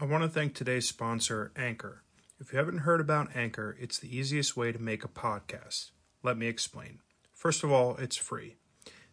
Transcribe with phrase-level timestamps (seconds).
[0.00, 2.04] I want to thank today's sponsor, Anchor.
[2.38, 5.90] If you haven't heard about Anchor, it's the easiest way to make a podcast.
[6.22, 7.00] Let me explain.
[7.34, 8.58] First of all, it's free.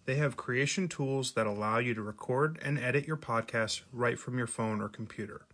[0.06, 4.38] They have creation tools that allow you to record and edit your podcast right from
[4.38, 5.48] your phone or computer.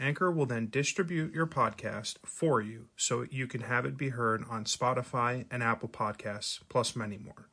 [0.00, 4.44] Anchor will then distribute your podcast for you so you can have it be heard
[4.50, 7.48] on Spotify and Apple Podcasts, plus many more.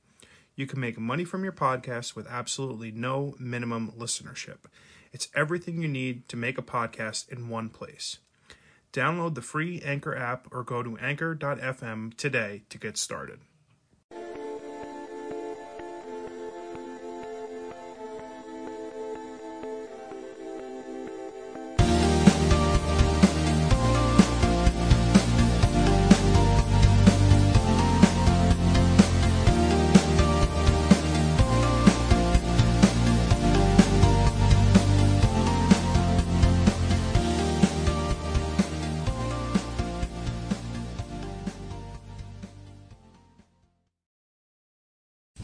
[0.55, 4.65] You can make money from your podcast with absolutely no minimum listenership.
[5.13, 8.17] It's everything you need to make a podcast in one place.
[8.91, 13.39] Download the free Anchor app or go to anchor.fm today to get started.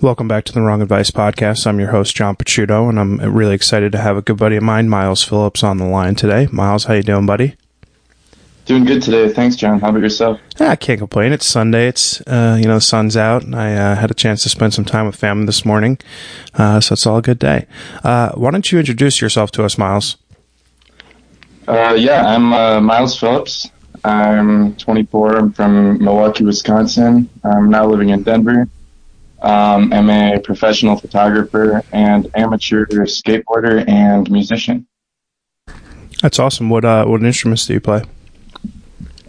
[0.02, 1.68] Welcome back to the Wrong Advice Podcast.
[1.68, 4.64] I'm your host, John Picciuto, and I'm really excited to have a good buddy of
[4.64, 6.48] mine, Miles Phillips, on the line today.
[6.54, 7.58] Miles, how you doing, buddy?
[8.66, 9.28] Doing good today.
[9.28, 9.82] Thanks, John.
[9.82, 10.40] How about yourself?
[10.58, 11.34] Yeah, I can't complain.
[11.34, 11.90] It's Sunday.
[11.90, 13.44] It's, uh, you know, the sun's out.
[13.54, 15.98] I uh, had a chance to spend some time with family this morning,
[16.54, 17.66] uh, so it's all a good day.
[18.02, 20.16] Uh, why don't you introduce yourself to us, Miles?
[21.68, 23.70] Uh, yeah, I'm uh, Miles Phillips.
[24.06, 25.36] I'm 24.
[25.36, 27.30] I'm from Milwaukee, Wisconsin.
[27.44, 28.70] I'm now living in Denver.
[29.42, 34.88] Um, I'm a professional photographer and amateur skateboarder and musician.
[36.22, 36.70] That's awesome.
[36.70, 38.04] What uh, what instruments do you play?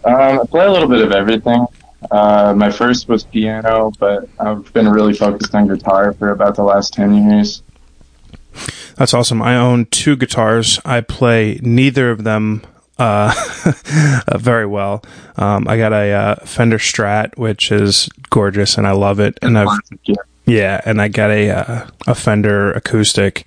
[0.03, 1.65] Um, I play a little bit of everything.
[2.09, 6.63] Uh, my first was piano, but I've been really focused on guitar for about the
[6.63, 7.61] last 10 years.
[8.95, 9.41] That's awesome.
[9.41, 10.79] I own two guitars.
[10.83, 12.63] I play neither of them
[14.27, 15.03] uh, very well.
[15.35, 19.39] Um, I got a uh, Fender Strat, which is gorgeous, and I love it.
[19.41, 19.79] And I've
[20.45, 23.45] yeah, and I got a uh, a Fender acoustic.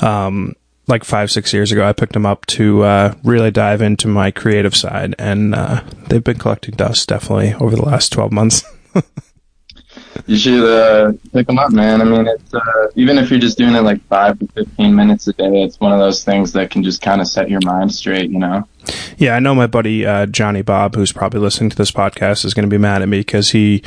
[0.00, 0.54] Um,
[0.86, 4.30] like five six years ago, I picked them up to uh, really dive into my
[4.30, 8.64] creative side, and uh, they've been collecting dust definitely over the last twelve months.
[10.26, 12.00] you should uh, pick them up, man.
[12.00, 15.26] I mean, it's uh, even if you're just doing it like five to fifteen minutes
[15.28, 17.94] a day, it's one of those things that can just kind of set your mind
[17.94, 18.66] straight, you know.
[19.18, 22.54] Yeah, I know my buddy uh, Johnny Bob, who's probably listening to this podcast, is
[22.54, 23.82] going to be mad at me because he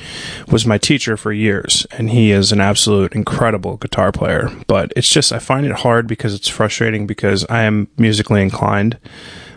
[0.48, 4.52] was my teacher for years, and he is an absolute incredible guitar player.
[4.68, 9.00] But it's just I find it hard because it's frustrating because I am musically inclined,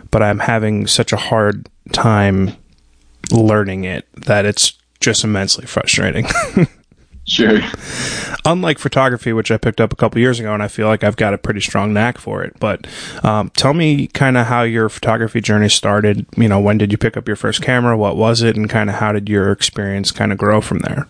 [0.09, 2.55] but I'm having such a hard time
[3.31, 6.27] learning it that it's just immensely frustrating.
[7.27, 7.59] sure.
[8.45, 11.17] Unlike photography, which I picked up a couple years ago, and I feel like I've
[11.17, 12.57] got a pretty strong knack for it.
[12.59, 12.87] But
[13.23, 16.25] um, tell me kind of how your photography journey started.
[16.37, 17.97] You know, when did you pick up your first camera?
[17.97, 18.55] What was it?
[18.55, 21.07] And kind of how did your experience kind of grow from there?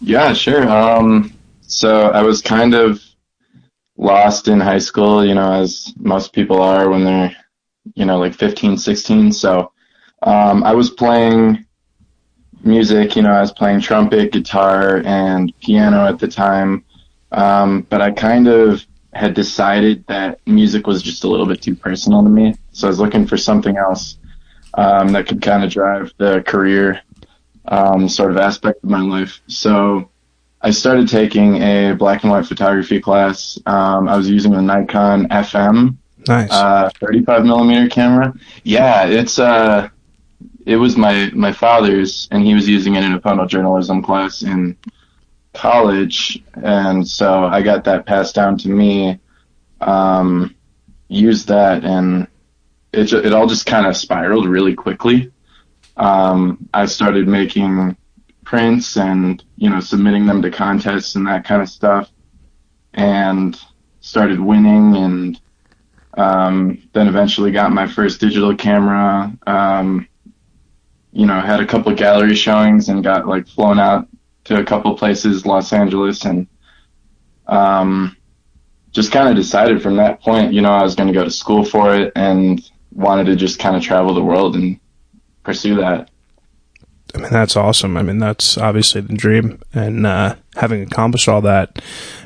[0.00, 0.68] Yeah, sure.
[0.68, 3.02] Um, so I was kind of
[3.96, 7.34] lost in high school, you know, as most people are when they're,
[7.94, 9.32] you know, like 15, 16.
[9.32, 9.72] So
[10.22, 11.63] um, I was playing
[12.64, 13.16] music.
[13.16, 16.84] You know, I was playing trumpet, guitar, and piano at the time.
[17.32, 21.74] Um, but I kind of had decided that music was just a little bit too
[21.74, 22.54] personal to me.
[22.72, 24.18] So I was looking for something else
[24.74, 27.00] um, that could kind of drive the career
[27.66, 29.40] um, sort of aspect of my life.
[29.46, 30.10] So
[30.60, 33.58] I started taking a black and white photography class.
[33.66, 35.96] Um, I was using a Nikon FM,
[36.26, 38.34] nice, uh, 35 millimeter camera.
[38.62, 39.88] Yeah, it's uh,
[40.66, 44.76] it was my my father's, and he was using it in a photojournalism class in
[45.52, 49.18] college, and so I got that passed down to me.
[49.80, 50.54] Um,
[51.08, 52.26] used that, and
[52.92, 55.30] it it all just kind of spiraled really quickly.
[55.96, 57.96] Um, I started making
[58.44, 62.10] prints and you know submitting them to contests and that kind of stuff,
[62.94, 63.58] and
[64.00, 65.40] started winning and
[66.16, 69.32] um, then eventually got my first digital camera.
[69.46, 70.08] Um,
[71.14, 74.08] you know, had a couple of gallery showings and got like flown out
[74.44, 76.46] to a couple places, Los Angeles, and
[77.46, 78.16] um,
[78.90, 81.30] just kind of decided from that point, you know, I was going to go to
[81.30, 82.60] school for it and
[82.92, 84.78] wanted to just kind of travel the world and
[85.44, 86.10] pursue that.
[87.14, 87.96] I mean, that's awesome.
[87.96, 89.60] I mean, that's obviously the dream.
[89.72, 91.80] And uh, having accomplished all that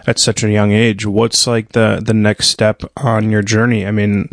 [0.06, 3.86] at such a young age, what's like the the next step on your journey?
[3.86, 4.30] I mean,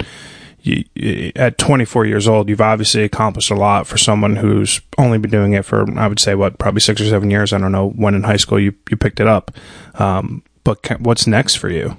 [0.66, 5.32] you, at 24 years old, you've obviously accomplished a lot for someone who's only been
[5.32, 7.54] doing it for, I would say, what, probably six or seven years.
[7.54, 9.52] I don't know when in high school you, you picked it up.
[9.96, 11.96] Um, but what's next for you?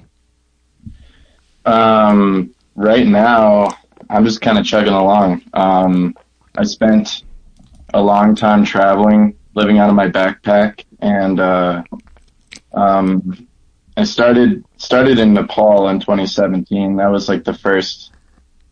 [1.65, 3.77] Um, right now,
[4.09, 5.41] I'm just kind of chugging along.
[5.53, 6.15] Um,
[6.57, 7.23] I spent
[7.93, 11.83] a long time traveling, living out of my backpack, and uh,
[12.73, 13.47] um,
[13.95, 16.97] I started started in Nepal in 2017.
[16.97, 18.11] That was like the first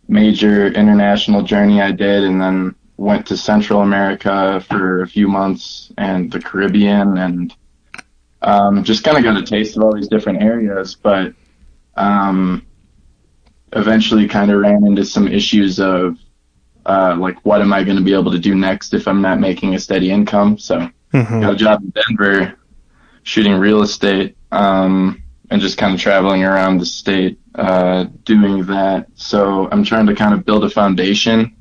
[0.07, 5.91] major international journey I did, and then went to Central America for a few months
[5.97, 7.53] and the Caribbean, and
[8.41, 10.95] um, just kind of got a taste of all these different areas.
[10.95, 11.33] But
[11.95, 12.65] um,
[13.73, 16.17] eventually, kind of ran into some issues of
[16.85, 19.39] uh, like, what am I going to be able to do next if I'm not
[19.39, 20.57] making a steady income?
[20.57, 21.41] So, mm-hmm.
[21.41, 22.59] got a job in Denver
[23.23, 29.07] shooting real estate um, and just kind of traveling around the state uh, doing that.
[29.15, 31.55] So I'm trying to kind of build a foundation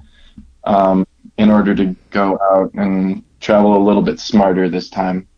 [0.65, 1.07] um,
[1.39, 5.29] in order to go out and travel a little bit smarter this time.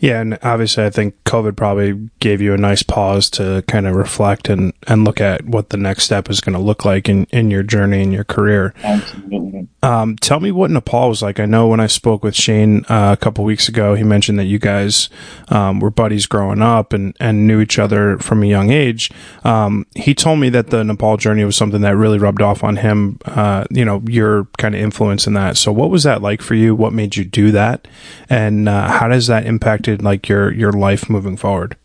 [0.00, 3.96] Yeah, and obviously, I think COVID probably gave you a nice pause to kind of
[3.96, 7.24] reflect and, and look at what the next step is going to look like in,
[7.26, 8.74] in your journey in your career.
[8.84, 9.68] Absolutely.
[9.82, 11.40] Um, tell me what Nepal was like.
[11.40, 14.44] I know when I spoke with Shane uh, a couple weeks ago, he mentioned that
[14.44, 15.08] you guys
[15.48, 19.10] um, were buddies growing up and, and knew each other from a young age.
[19.44, 22.76] Um, he told me that the Nepal journey was something that really rubbed off on
[22.76, 23.18] him.
[23.24, 25.56] Uh, you know, your kind of influence in that.
[25.56, 26.74] So, what was that like for you?
[26.74, 27.86] What made you do that?
[28.28, 29.46] And uh, how does that
[29.88, 31.76] impacted like your your life moving forward?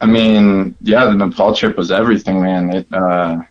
[0.00, 2.70] I mean, yeah, the Nepal trip was everything, man.
[2.70, 3.42] It uh,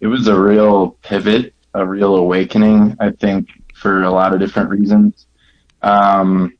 [0.00, 4.70] it was a real pivot a real awakening, I think, for a lot of different
[4.70, 5.26] reasons.
[5.82, 6.56] Um,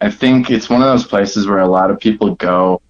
[0.00, 2.80] I think it's one of those places where a lot of people go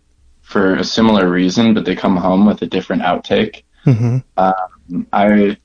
[0.43, 3.63] for a similar reason, but they come home with a different outtake.
[3.87, 4.19] Mm-hmm.
[4.37, 5.57] Um, I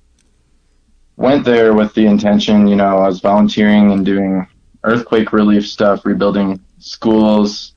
[1.18, 4.48] went there with the intention, you know, I was volunteering and doing
[4.84, 7.74] earthquake relief stuff, rebuilding schools,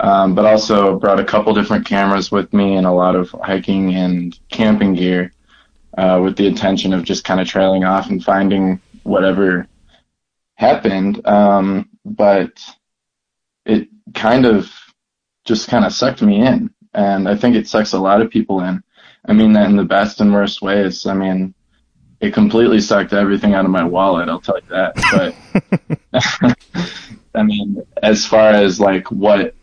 [0.00, 3.94] um, but also brought a couple different cameras with me and a lot of hiking
[3.94, 5.32] and camping gear
[5.98, 9.66] uh, with the intention of just kind of trailing off and finding whatever
[10.54, 11.26] happened.
[11.26, 12.60] Um, but
[13.66, 14.70] it kind of
[15.44, 16.70] just kind of sucked me in.
[16.94, 18.82] And I think it sucks a lot of people in.
[19.26, 21.06] I mean that in the best and worst ways.
[21.06, 21.54] I mean,
[22.20, 25.34] it completely sucked everything out of my wallet, I'll tell you that.
[26.12, 26.56] But
[27.34, 29.54] I mean, as far as like what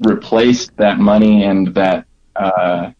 [0.00, 2.06] replaced that money and that
[2.36, 2.92] uh,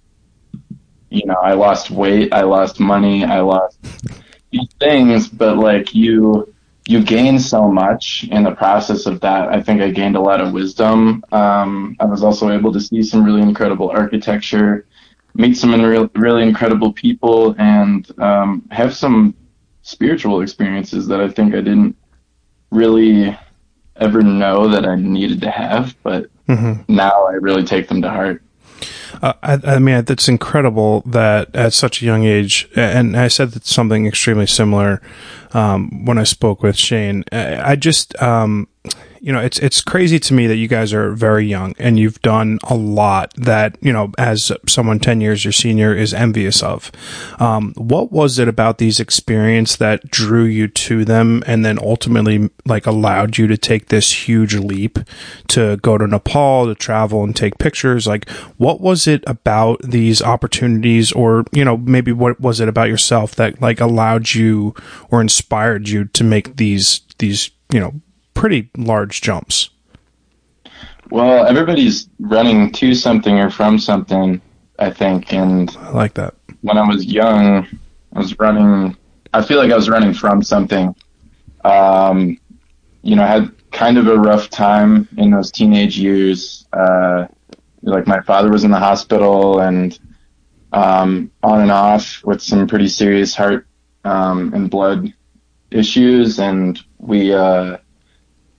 [1.13, 3.79] you know, I lost weight, I lost money, I lost
[4.51, 6.53] these things, but like you,
[6.87, 9.51] you gain so much in the process of that.
[9.51, 11.23] I think I gained a lot of wisdom.
[11.31, 14.87] Um, I was also able to see some really incredible architecture,
[15.35, 19.35] meet some real, really incredible people, and um, have some
[19.83, 21.97] spiritual experiences that I think I didn't
[22.71, 23.37] really
[23.97, 26.93] ever know that I needed to have, but mm-hmm.
[26.93, 28.43] now I really take them to heart.
[29.21, 33.53] Uh, I, I, mean, it's incredible that at such a young age, and I said
[33.53, 35.01] that something extremely similar
[35.53, 37.25] um, when I spoke with Shane.
[37.31, 38.69] I, I just, um,
[39.23, 42.21] you know, it's it's crazy to me that you guys are very young and you've
[42.23, 46.91] done a lot that you know, as someone ten years your senior is envious of.
[47.39, 52.51] Um, what was it about these experiences that drew you to them, and then ultimately
[52.67, 54.99] like allowed you to take this huge leap
[55.49, 58.09] to go to Nepal to travel and take pictures?
[58.09, 62.89] Like, what was it about these opportunities, or you know, maybe what was it about
[62.89, 64.75] yourself that like allowed you
[65.13, 68.01] or inspired you to make these these you know
[68.43, 69.71] pretty large jumps.
[71.11, 74.43] Well, everybody's running to something or from something,
[74.81, 76.35] I think, and I like that.
[76.63, 77.69] When I was young,
[78.13, 78.97] I was running.
[79.33, 80.93] I feel like I was running from something.
[81.65, 82.37] Um,
[83.03, 86.67] you know, I had kind of a rough time in those teenage years.
[86.73, 87.29] Uh,
[87.83, 89.97] like my father was in the hospital and
[90.73, 93.69] um, on and off with some pretty serious heart
[94.03, 95.15] um, and blood
[95.71, 97.77] issues, and we uh,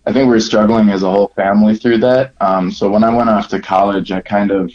[0.05, 2.33] I think we are struggling as a whole family through that.
[2.41, 4.71] Um, so when I went off to college, I kind of,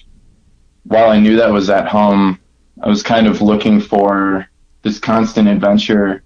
[0.84, 2.40] while I knew that was at home,
[2.82, 4.46] I was kind of looking for
[4.82, 6.22] this constant adventure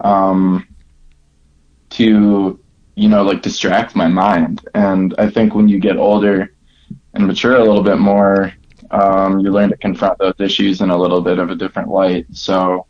[0.00, 0.66] um,
[1.90, 2.58] to,
[2.94, 4.66] you know, like distract my mind.
[4.74, 6.54] And I think when you get older
[7.12, 8.54] and mature a little bit more,
[8.90, 12.26] um, you learn to confront those issues in a little bit of a different light.
[12.32, 12.86] So,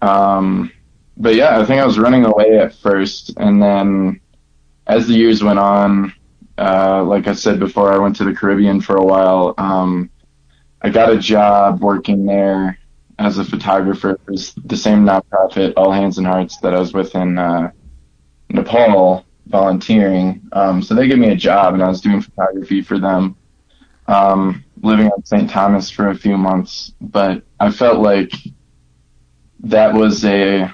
[0.00, 0.72] um,
[1.16, 4.20] but yeah, I think I was running away at first, and then
[4.88, 6.12] as the years went on,
[6.56, 9.54] uh, like I said before, I went to the Caribbean for a while.
[9.58, 10.10] Um,
[10.82, 12.78] I got a job working there
[13.18, 14.32] as a photographer for
[14.64, 17.70] the same nonprofit, All Hands and Hearts, that I was with in uh,
[18.48, 20.42] Nepal volunteering.
[20.52, 23.36] Um, so they gave me a job, and I was doing photography for them.
[24.06, 25.50] Um, living on St.
[25.50, 28.32] Thomas for a few months, but I felt like
[29.60, 30.72] that was a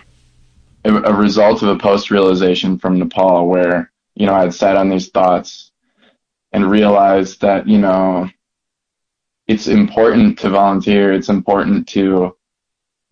[0.87, 4.88] a result of a post realization from Nepal where you know I had sat on
[4.88, 5.73] these thoughts
[6.52, 8.28] and realized that you know
[9.47, 12.37] it's important to volunteer, it's important to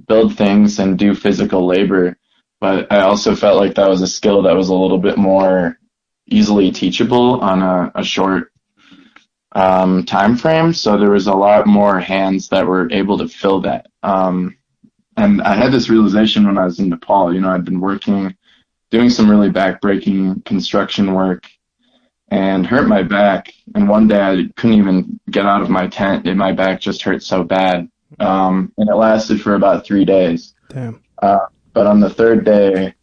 [0.09, 2.16] build things and do physical labor,
[2.61, 5.78] but I also felt like that was a skill that was a little bit more
[6.26, 8.52] easily teachable on a, a short
[9.52, 10.73] um, time frame.
[10.73, 13.88] So there was a lot more hands that were able to fill that.
[14.02, 14.56] Um,
[15.16, 17.35] and I had this realization when I was in Nepal.
[17.35, 18.35] You know, I'd been working,
[18.92, 21.49] doing some really backbreaking construction work,
[22.28, 23.52] and hurt my back.
[23.75, 27.02] And one day I couldn't even get out of my tent, and my back just
[27.02, 27.90] hurt so bad.
[28.20, 30.54] Um, and it lasted for about three days.
[30.68, 31.02] Damn.
[31.20, 32.94] Uh, but on the third day,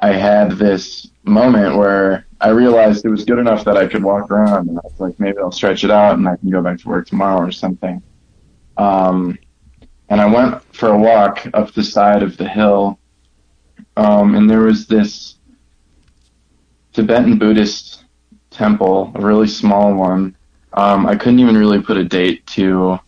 [0.00, 4.28] I had this moment where I realized it was good enough that I could walk
[4.28, 6.78] around, and I was like, maybe I'll stretch it out and I can go back
[6.80, 8.02] to work tomorrow or something.
[8.76, 9.38] Um,
[10.08, 12.98] and I went for a walk up the side of the hill,
[13.96, 15.36] um, and there was this
[16.92, 18.04] Tibetan Buddhist
[18.50, 20.36] temple, a really small one.
[20.74, 22.98] Um, I couldn't even really put a date to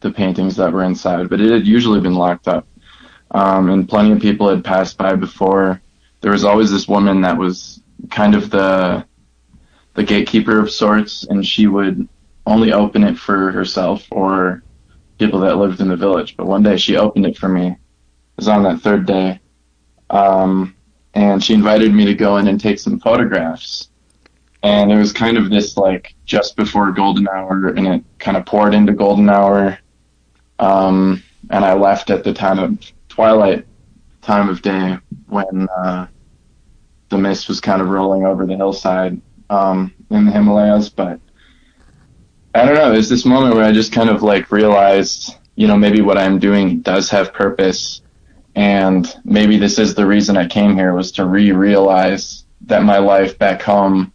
[0.00, 2.66] the paintings that were inside, but it had usually been locked up.
[3.30, 5.80] Um, and plenty of people had passed by before.
[6.20, 7.80] There was always this woman that was
[8.10, 9.04] kind of the
[9.94, 12.08] the gatekeeper of sorts, and she would
[12.46, 14.62] only open it for herself or
[15.18, 16.36] people that lived in the village.
[16.36, 17.68] But one day she opened it for me.
[17.68, 17.76] It
[18.36, 19.40] was on that third day,
[20.12, 20.76] um,
[21.14, 23.88] and she invited me to go in and take some photographs.
[24.62, 28.46] And it was kind of this like just before golden hour, and it kind of
[28.46, 29.78] poured into golden hour.
[30.60, 32.78] Um, and I left at the time of
[33.08, 33.66] twilight
[34.20, 36.06] time of day when uh,
[37.08, 40.88] the mist was kind of rolling over the hillside um, in the Himalayas.
[40.88, 41.18] But
[42.54, 42.92] I don't know.
[42.92, 46.38] There's this moment where I just kind of like realized, you know, maybe what I'm
[46.38, 48.01] doing does have purpose,
[48.54, 53.38] and maybe this is the reason I came here was to re-realize that my life
[53.38, 54.12] back home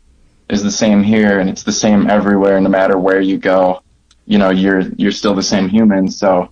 [0.49, 3.81] is the same here, and it's the same everywhere, no matter where you go.
[4.25, 6.09] You know, you're you're still the same human.
[6.09, 6.49] So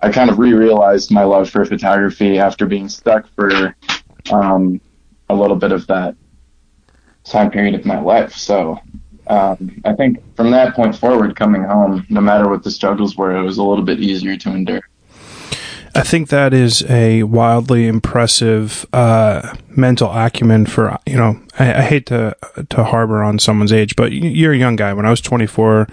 [0.00, 3.74] I kind of re-realized my love for photography after being stuck for
[4.30, 4.80] um,
[5.28, 6.14] a little bit of that
[7.24, 8.32] time period of my life.
[8.34, 8.78] So
[9.26, 13.36] um, I think from that point forward, coming home, no matter what the struggles were,
[13.36, 14.80] it was a little bit easier to endure.
[15.98, 21.40] I think that is a wildly impressive uh, mental acumen for you know.
[21.58, 22.36] I, I, hate to
[22.70, 24.92] to harbor on someone's age, but you're a young guy.
[24.92, 25.88] When I was 24,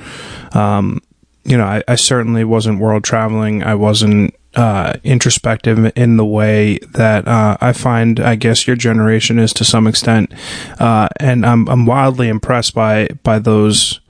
[0.54, 1.02] um,
[1.44, 3.64] you know, I, I, certainly wasn't world traveling.
[3.64, 9.40] I wasn't uh, introspective in the way that uh, I find, I guess, your generation
[9.40, 10.32] is to some extent,
[10.80, 14.02] uh, and I'm I'm wildly impressed by by those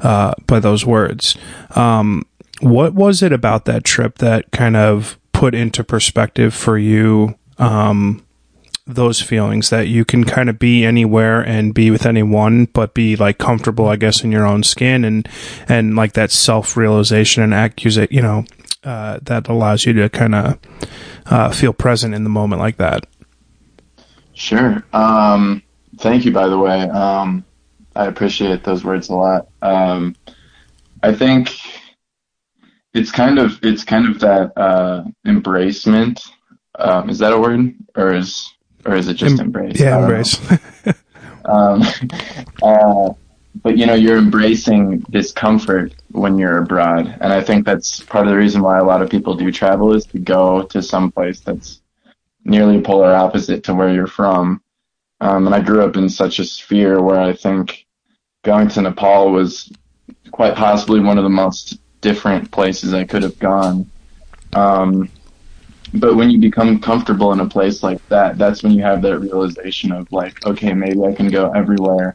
[0.00, 1.36] uh, by those words.
[1.74, 2.24] Um,
[2.60, 7.34] what was it about that trip that kind of put into perspective for you?
[7.56, 8.22] Um,
[8.86, 13.16] those feelings that you can kind of be anywhere and be with anyone, but be
[13.16, 15.26] like comfortable, I guess, in your own skin and,
[15.66, 18.44] and like that self realization and accusation, you know,
[18.84, 20.58] uh, that allows you to kind of
[21.24, 23.06] uh, feel present in the moment like that.
[24.34, 24.84] Sure.
[24.92, 25.62] Um,
[25.96, 26.82] thank you, by the way.
[26.82, 27.46] Um,
[27.96, 29.48] I appreciate those words a lot.
[29.62, 30.16] Um,
[31.02, 31.50] I think
[32.94, 36.28] it's kind of it's kind of that uh, embracement.
[36.78, 38.52] Um, is that a word, or is
[38.84, 39.78] or is it just em- embrace?
[39.78, 40.40] Yeah, embrace.
[41.44, 41.82] um,
[42.62, 43.12] uh,
[43.62, 48.32] but you know, you're embracing discomfort when you're abroad, and I think that's part of
[48.32, 51.40] the reason why a lot of people do travel is to go to some place
[51.40, 51.80] that's
[52.44, 54.62] nearly polar opposite to where you're from.
[55.20, 57.86] Um, and I grew up in such a sphere where I think
[58.42, 59.70] going to Nepal was
[60.30, 63.90] quite possibly one of the most different places I could have gone.
[64.52, 65.10] Um,
[65.92, 69.18] but when you become comfortable in a place like that, that's when you have that
[69.18, 72.14] realization of like, okay, maybe I can go everywhere,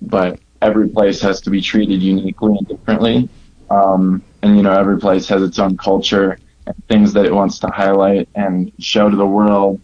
[0.00, 3.28] but every place has to be treated uniquely and differently.
[3.70, 7.58] Um, and you know, every place has its own culture and things that it wants
[7.60, 9.80] to highlight and show to the world.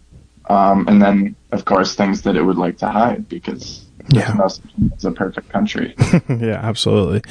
[0.49, 4.35] Um, and then, of course, things that it would like to hide because yeah.
[4.93, 5.95] it's a perfect country.
[6.29, 7.21] yeah, absolutely.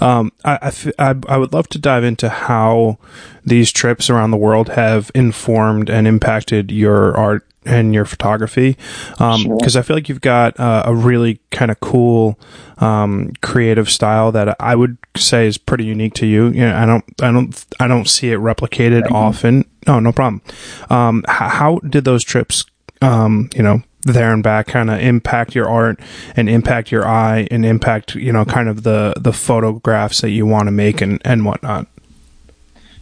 [0.00, 2.98] Um, I, I, I would love to dive into how
[3.44, 8.76] these trips around the world have informed and impacted your art and your photography
[9.10, 9.78] because um, sure.
[9.78, 12.38] I feel like you've got uh, a really kind of cool
[12.78, 16.46] um, creative style that I would say is pretty unique to you.
[16.46, 19.64] You know, I don't I don't I don't see it replicated often.
[19.86, 20.42] No, no problem.
[20.90, 22.64] Um, how, how, did those trips
[23.02, 25.98] um, you know there and back kind of impact your art
[26.36, 30.46] and impact your eye and impact you know kind of the the photographs that you
[30.46, 31.86] want to make and and whatnot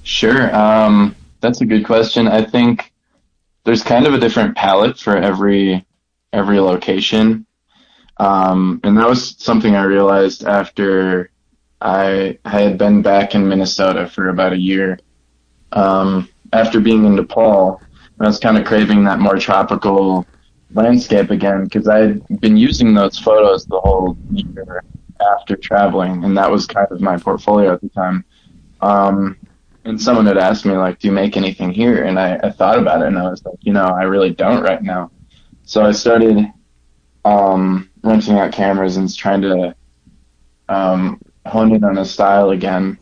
[0.07, 0.55] Sure.
[0.55, 2.29] Um, that's a good question.
[2.29, 2.93] I think
[3.65, 5.85] there's kind of a different palette for every
[6.33, 7.45] every location,
[8.19, 11.33] um, and that was something I realized after
[11.81, 15.01] I, I had been back in Minnesota for about a year.
[15.73, 17.83] Um, after being in Nepal,
[18.21, 20.25] I was kind of craving that more tropical
[20.77, 24.85] landscape again because I had been using those photos the whole year
[25.21, 28.25] after traveling, and that was kind of my portfolio at the time.
[28.81, 29.37] Um,
[29.85, 32.79] and someone had asked me like, "Do you make anything here?" And I, I thought
[32.79, 35.11] about it, and I was like, you know, I really don't right now.
[35.65, 36.47] So I started
[37.25, 39.75] um, renting out cameras and trying to
[40.69, 42.99] um, hone in on a style again.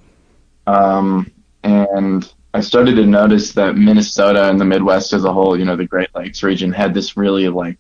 [0.66, 1.30] Um,
[1.62, 5.74] and I started to notice that Minnesota and the Midwest as a whole, you know,
[5.74, 7.78] the Great Lakes region had this really like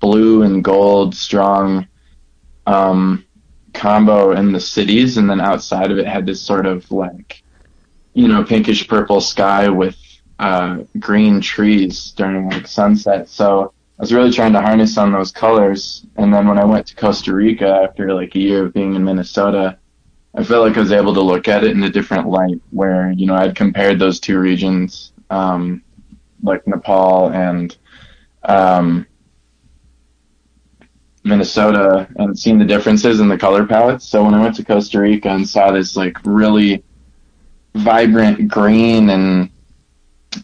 [0.00, 1.88] blue and gold strong
[2.66, 3.24] um,
[3.72, 7.42] combo in the cities, and then outside of it had this sort of like,
[8.12, 9.96] you know, pinkish purple sky with
[10.38, 13.30] uh, green trees during like sunset.
[13.30, 16.04] So I was really trying to harness on those colors.
[16.16, 19.04] And then when I went to Costa Rica after like a year of being in
[19.04, 19.78] Minnesota,
[20.34, 23.12] I felt like I was able to look at it in a different light where,
[23.12, 25.82] you know, I'd compared those two regions, um,
[26.42, 27.76] like Nepal and,
[28.44, 29.06] um,
[31.24, 34.06] Minnesota and seen the differences in the color palettes.
[34.06, 36.82] So when I went to Costa Rica and saw this like really
[37.74, 39.50] vibrant green and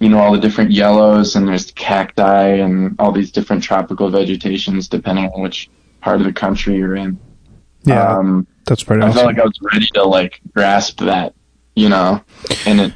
[0.01, 4.89] you know all the different yellows and there's cacti and all these different tropical vegetations
[4.89, 5.69] depending on which
[6.01, 7.19] part of the country you're in.
[7.85, 11.35] yeah Um, that's pretty I awesome felt like I was ready to like grasp that,
[11.75, 12.23] you know,
[12.67, 12.93] and it.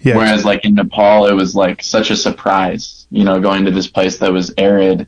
[0.00, 3.70] yeah Whereas like in Nepal, it was like such a surprise, you know, going to
[3.70, 5.06] this place that was arid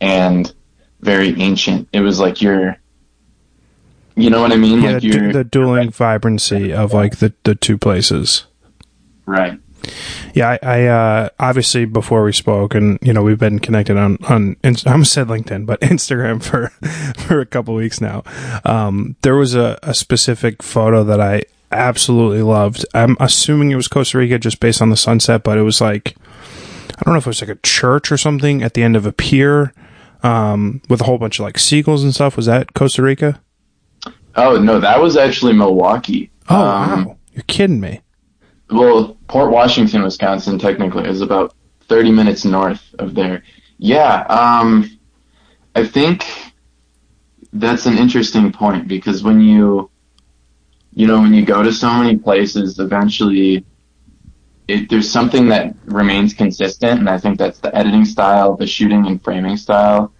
[0.00, 0.52] and
[1.00, 1.88] very ancient.
[1.92, 2.76] It was like you're,
[4.16, 4.82] you know what I mean?
[4.82, 8.46] yeah like the, you're the dueling vibrancy of like the the two places
[9.26, 9.58] right.
[10.34, 14.18] Yeah, I, I uh, obviously before we spoke, and you know we've been connected on
[14.28, 16.68] on I almost said LinkedIn, but Instagram for
[17.22, 18.22] for a couple weeks now.
[18.64, 22.84] Um, there was a, a specific photo that I absolutely loved.
[22.94, 26.16] I'm assuming it was Costa Rica just based on the sunset, but it was like
[26.88, 29.06] I don't know if it was like a church or something at the end of
[29.06, 29.72] a pier
[30.22, 32.36] um, with a whole bunch of like seagulls and stuff.
[32.36, 33.40] Was that Costa Rica?
[34.36, 36.30] Oh no, that was actually Milwaukee.
[36.48, 38.00] Oh Um, wow, you're kidding me.
[38.70, 41.54] Well, Port Washington, Wisconsin, technically is about
[41.88, 43.42] 30 minutes north of there.
[43.78, 44.98] Yeah, um,
[45.74, 46.24] I think
[47.52, 49.90] that's an interesting point because when you,
[50.94, 53.64] you know, when you go to so many places, eventually
[54.68, 59.06] it, there's something that remains consistent, and I think that's the editing style, the shooting
[59.06, 60.12] and framing style,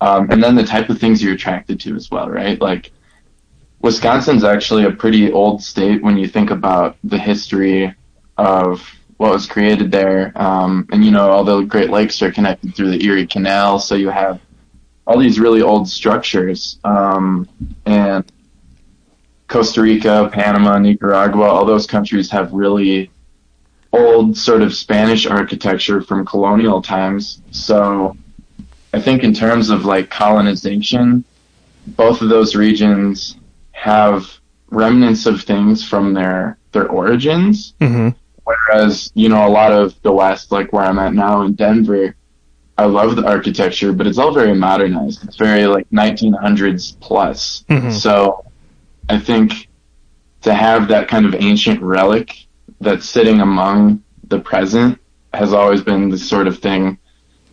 [0.00, 2.60] um, and then the type of things you're attracted to as well, right?
[2.60, 2.90] Like,
[3.82, 7.92] Wisconsin's actually a pretty old state when you think about the history
[8.38, 8.80] of
[9.16, 10.32] what was created there.
[10.36, 13.96] Um, and you know, all the Great Lakes are connected through the Erie Canal, so
[13.96, 14.40] you have
[15.04, 16.78] all these really old structures.
[16.84, 17.48] Um,
[17.84, 18.30] and
[19.48, 23.10] Costa Rica, Panama, Nicaragua, all those countries have really
[23.92, 27.42] old sort of Spanish architecture from colonial times.
[27.50, 28.16] So
[28.94, 31.24] I think in terms of like colonization,
[31.86, 33.36] both of those regions
[33.72, 34.26] have
[34.70, 37.74] remnants of things from their their origins.
[37.80, 38.10] hmm
[38.44, 42.16] Whereas, you know, a lot of the West, like where I'm at now in Denver,
[42.76, 45.22] I love the architecture, but it's all very modernized.
[45.22, 47.64] It's very like 1900s plus.
[47.68, 47.92] Mhm.
[47.92, 48.44] So
[49.08, 49.68] I think
[50.42, 52.46] to have that kind of ancient relic
[52.80, 54.98] that's sitting among the present
[55.32, 56.98] has always been the sort of thing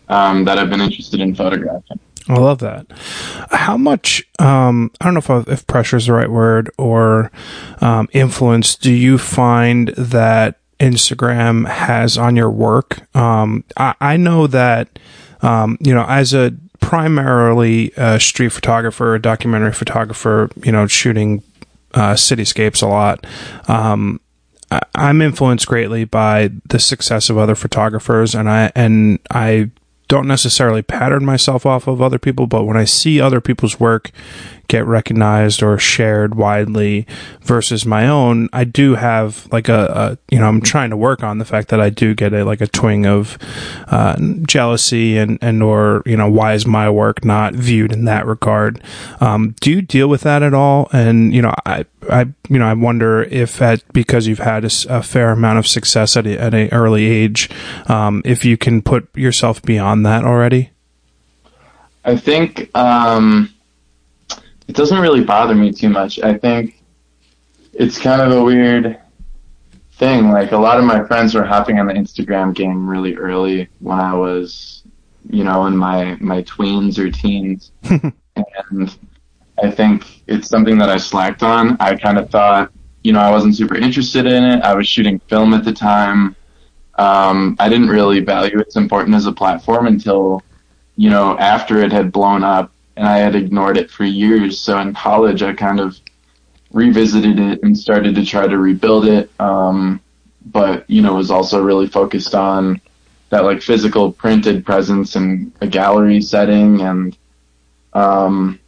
[0.08, 2.00] um, that I've been interested in photographing.
[2.30, 2.86] I love that.
[3.50, 7.32] How much, um, I don't know if, if pressure is the right word or
[7.80, 13.14] um, influence do you find that Instagram has on your work?
[13.16, 14.98] Um, I, I know that,
[15.42, 21.42] um, you know, as a primarily a street photographer, a documentary photographer, you know, shooting
[21.94, 23.26] uh, cityscapes a lot.
[23.68, 24.20] Um,
[24.94, 29.70] I'm influenced greatly by the success of other photographers, and I and I
[30.10, 34.10] don't necessarily pattern myself off of other people, but when I see other people's work
[34.70, 37.04] get recognized or shared widely
[37.42, 41.24] versus my own, I do have like a, a you know, I'm trying to work
[41.24, 43.36] on the fact that I do get a like a twing of
[43.88, 48.26] uh, jealousy and and or you know, why is my work not viewed in that
[48.26, 48.80] regard?
[49.20, 50.88] Um, do you deal with that at all?
[50.92, 55.02] And you know, I I you know, I wonder if at because you've had a
[55.02, 57.50] fair amount of success at a, at an early age,
[57.86, 60.70] um, if you can put yourself beyond that already.
[62.04, 63.52] I think um,
[64.70, 66.20] it doesn't really bother me too much.
[66.20, 66.80] I think
[67.72, 69.00] it's kind of a weird
[69.94, 70.30] thing.
[70.30, 73.98] Like a lot of my friends were hopping on the Instagram game really early when
[73.98, 74.84] I was,
[75.28, 78.96] you know, in my my tweens or teens, and
[79.60, 81.76] I think it's something that I slacked on.
[81.80, 82.70] I kind of thought,
[83.02, 84.62] you know, I wasn't super interested in it.
[84.62, 86.36] I was shooting film at the time.
[86.94, 90.44] Um, I didn't really value its importance as a platform until,
[90.94, 94.58] you know, after it had blown up and I had ignored it for years.
[94.60, 95.98] So in college, I kind of
[96.72, 99.30] revisited it and started to try to rebuild it.
[99.40, 100.00] Um,
[100.46, 102.80] but, you know, was also really focused on
[103.30, 106.80] that like physical printed presence and a gallery setting.
[106.80, 107.16] And,
[107.92, 108.58] um,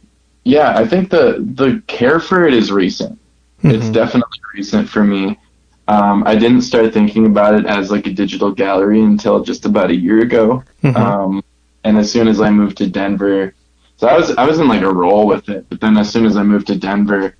[0.43, 3.19] yeah, I think the, the care for it is recent.
[3.59, 3.71] Mm-hmm.
[3.71, 5.39] It's definitely recent for me.
[5.87, 9.89] Um, I didn't start thinking about it as like a digital gallery until just about
[9.89, 10.63] a year ago.
[10.81, 10.95] Mm-hmm.
[10.95, 11.43] Um,
[11.83, 13.53] and as soon as I moved to Denver,
[13.97, 16.25] so I was I was in like a role with it, but then as soon
[16.25, 17.35] as I moved to Denver,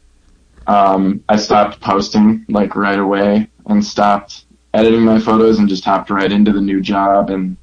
[0.67, 6.09] um, I stopped posting like right away and stopped editing my photos and just hopped
[6.09, 7.57] right into the new job and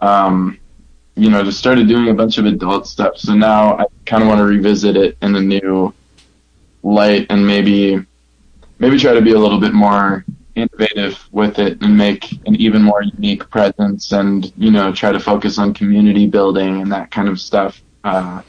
[0.00, 0.58] um,
[1.14, 3.18] you know just started doing a bunch of adult stuff.
[3.18, 5.92] So now I kind of want to revisit it in a new
[6.82, 8.04] light and maybe
[8.78, 12.82] maybe try to be a little bit more innovative with it and make an even
[12.82, 17.28] more unique presence and you know try to focus on community building and that kind
[17.28, 18.42] of stuff uh,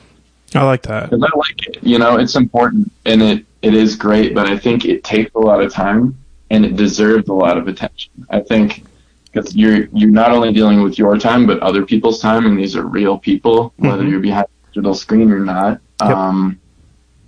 [0.56, 4.34] i like that i like it you know it's important and it it is great
[4.34, 6.18] but i think it takes a lot of time
[6.50, 8.84] and it deserves a lot of attention i think
[9.26, 12.76] because you're you're not only dealing with your time but other people's time and these
[12.76, 13.88] are real people mm-hmm.
[13.88, 16.12] whether you're behind a digital screen or not yep.
[16.12, 16.60] um,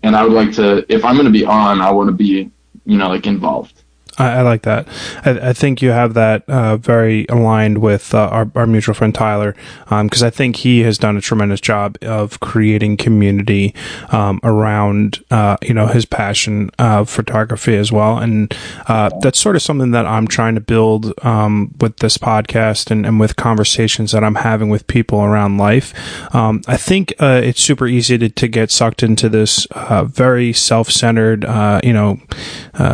[0.04, 2.52] and i would like to if i'm going to be on i want to be
[2.86, 3.84] you know, like involved.
[4.17, 4.88] I, I like that.
[5.25, 9.13] I, I, think you have that uh, very aligned with uh, our, our mutual friend
[9.13, 13.73] Tyler, because um, I think he has done a tremendous job of creating community
[14.12, 18.56] um, around uh, you know his passion of photography as well, and
[18.88, 23.06] uh, that's sort of something that I'm trying to build um, with this podcast and,
[23.06, 25.93] and, with conversations that I'm having with people around life.
[26.36, 30.54] Um, I think uh, it's super easy to, to get sucked into this uh, very
[30.54, 31.43] self-centered,
[31.84, 32.19] you know,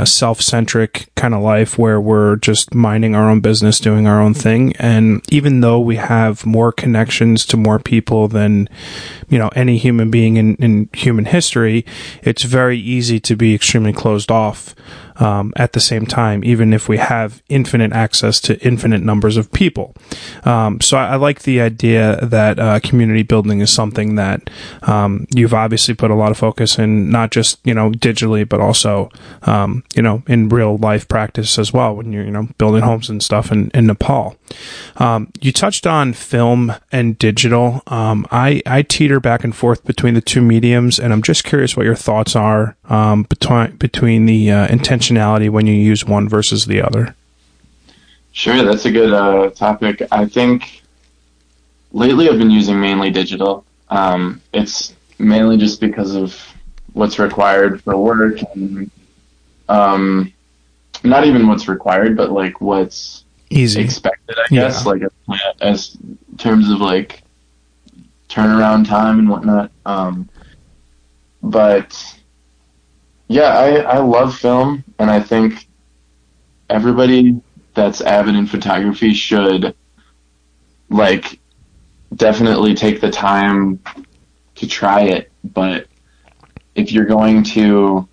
[0.05, 4.76] self-centric kind of life where we're just minding our own business, doing our own thing.
[4.78, 8.69] And even though we have more connections to more people than,
[9.30, 11.86] you know, any human being in, in human history,
[12.24, 14.74] it's very easy to be extremely closed off
[15.21, 19.51] um, at the same time, even if we have infinite access to infinite numbers of
[19.51, 19.95] people.
[20.43, 24.49] Um, so I, I, like the idea that uh, community building is something that
[24.84, 28.60] um, you've obviously put a lot of focus in, not just you know digitally, but
[28.60, 29.10] also
[29.43, 33.10] um, you know in real life practice as well when you're you know building homes
[33.10, 34.36] and stuff in, in Nepal.
[34.98, 37.84] Um, you touched on film and digital.
[37.88, 41.78] Um, I I teeter back and forth between the two mediums, and I'm just curious
[41.78, 42.76] what your thoughts are
[43.30, 47.16] between between the uh, intention functionality when you use one versus the other?
[48.32, 50.02] Sure, that's a good uh, topic.
[50.12, 50.82] I think
[51.92, 53.66] lately I've been using mainly digital.
[53.90, 56.40] Um, it's mainly just because of
[56.94, 58.90] what's required for work and
[59.68, 60.34] um,
[61.04, 63.20] not even what's required, but like what's
[63.52, 64.92] easy expected, I guess, yeah.
[64.92, 65.12] like as,
[65.62, 65.98] as
[66.38, 67.22] terms of like
[68.30, 69.72] turnaround time and whatnot.
[69.86, 70.30] Um,
[71.44, 72.20] but
[73.28, 75.68] yeah, I, I love film, and I think
[76.70, 77.40] everybody
[77.74, 79.74] that's avid in photography should,
[80.90, 81.40] like,
[82.16, 83.80] definitely take the time
[84.56, 85.32] to try it.
[85.44, 85.88] But
[86.76, 88.08] if you're going to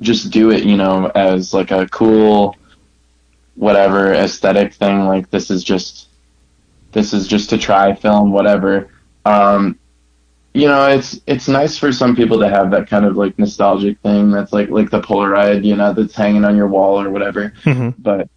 [0.00, 2.54] just do it, you know, as like a cool,
[3.56, 6.08] whatever aesthetic thing, like this is just,
[6.92, 8.90] this is just to try film, whatever.
[9.24, 9.78] Um,
[10.54, 14.00] you know, it's it's nice for some people to have that kind of like nostalgic
[14.00, 17.52] thing that's like like the Polaroid, you know, that's hanging on your wall or whatever.
[17.64, 17.90] Mm-hmm.
[18.00, 18.30] But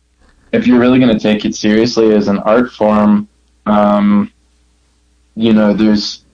[0.52, 3.30] if you're really going to take it seriously as an art form,
[3.66, 4.34] um,
[5.36, 6.26] you know, there's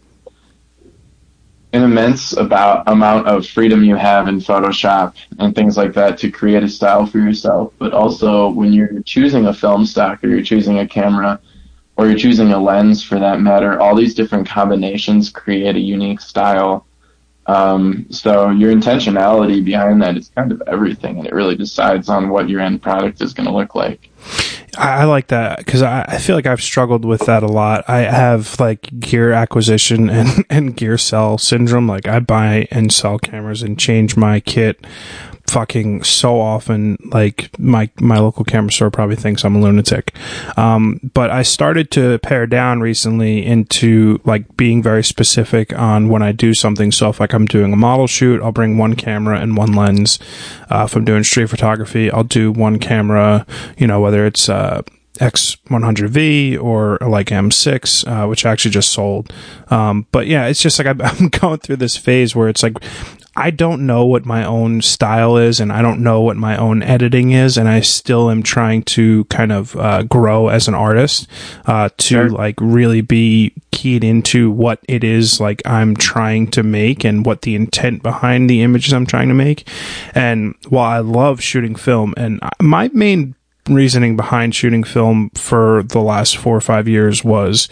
[1.76, 6.32] an immense about amount of freedom you have in Photoshop and things like that to
[6.32, 7.74] create a style for yourself.
[7.78, 11.40] But also when you're choosing a film stock or you're choosing a camera,
[11.98, 16.20] or you're choosing a lens for that matter, all these different combinations create a unique
[16.20, 16.86] style.
[17.48, 22.30] Um, so your intentionality behind that is kind of everything, and it really decides on
[22.30, 24.10] what your end product is going to look like.
[24.78, 27.86] I, like that because I, I, feel like I've struggled with that a lot.
[27.88, 31.88] I have like gear acquisition and, and gear sell syndrome.
[31.88, 34.86] Like I buy and sell cameras and change my kit
[35.48, 40.16] fucking so often like my my local camera store probably thinks I'm a lunatic.
[40.58, 46.22] Um, but I started to pare down recently into like being very specific on when
[46.22, 46.92] I do something.
[46.92, 50.20] So if like I'm doing a model shoot, I'll bring one camera and one lens.
[50.70, 53.46] Uh, if I'm doing street photography, I'll do one camera,
[53.78, 54.82] you know, whether it's uh
[55.20, 59.32] X100V or like M6, uh, which I actually just sold.
[59.70, 62.74] Um, but yeah, it's just like I'm going through this phase where it's like
[63.36, 66.82] I don't know what my own style is and I don't know what my own
[66.82, 67.58] editing is.
[67.58, 71.28] And I still am trying to kind of uh, grow as an artist
[71.66, 72.30] uh, to sure.
[72.30, 77.42] like really be keyed into what it is like I'm trying to make and what
[77.42, 79.68] the intent behind the images I'm trying to make.
[80.14, 83.36] And while I love shooting film and my main
[83.68, 87.68] reasoning behind shooting film for the last four or five years was,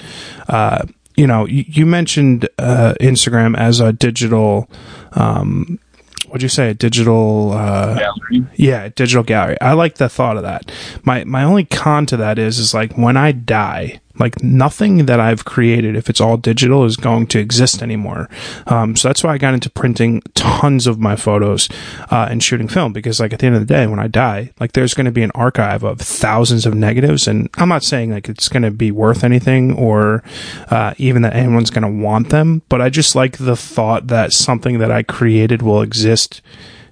[0.49, 4.69] uh, you know, you, you mentioned uh, Instagram as a digital.
[5.13, 5.79] Um,
[6.27, 6.69] what'd you say?
[6.69, 8.45] A digital uh, gallery.
[8.55, 9.59] Yeah, digital gallery.
[9.61, 10.71] I like the thought of that.
[11.03, 15.19] My my only con to that is is like when I die, like nothing that
[15.19, 18.29] I've created, if it's all digital, is going to exist anymore.
[18.67, 21.67] Um, so that's why I got into printing tons of my photos
[22.11, 24.51] uh, and shooting film because, like, at the end of the day, when I die,
[24.59, 28.11] like, there's going to be an archive of thousands of negatives, and I'm not saying
[28.11, 30.23] like it's going to be worth anything or
[30.69, 34.31] uh, even that anyone's going to want them, but I just like the thought that
[34.31, 36.41] something that I created will exist,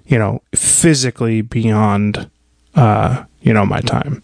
[0.06, 2.28] you know, physically beyond,
[2.74, 4.22] uh, you know, my time.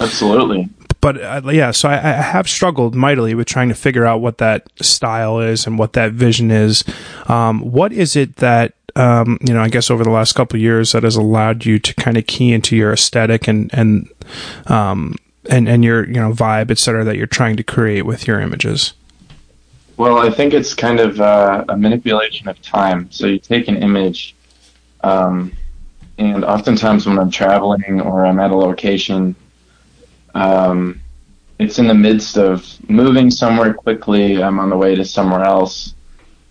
[0.00, 0.68] Absolutely
[1.04, 4.38] but uh, yeah, so I, I, have struggled mightily with trying to figure out what
[4.38, 6.82] that style is and what that vision is.
[7.26, 9.60] Um, what is it that um, you know?
[9.60, 12.54] I guess over the last couple years that has allowed you to kind of key
[12.54, 14.08] into your aesthetic and and
[14.68, 15.16] um,
[15.50, 18.40] and and your you know vibe, et cetera, that you're trying to create with your
[18.40, 18.94] images.
[19.98, 23.10] Well, I think it's kind of uh, a manipulation of time.
[23.10, 24.34] So you take an image,
[25.02, 25.52] um,
[26.16, 29.36] and oftentimes when I'm traveling or I'm at a location
[30.34, 31.00] um,
[31.58, 34.42] it's in the midst of moving somewhere quickly.
[34.42, 35.94] I'm on the way to somewhere else.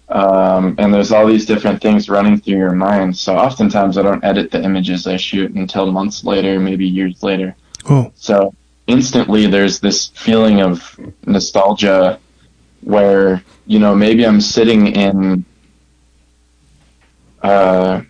[0.09, 3.17] Um, and there's all these different things running through your mind.
[3.17, 7.55] So oftentimes I don't edit the images I shoot until months later, maybe years later.
[7.89, 8.11] Oh.
[8.15, 8.53] So
[8.87, 12.19] instantly there's this feeling of nostalgia
[12.81, 15.45] where, you know, maybe I'm sitting in
[17.41, 18.01] uh,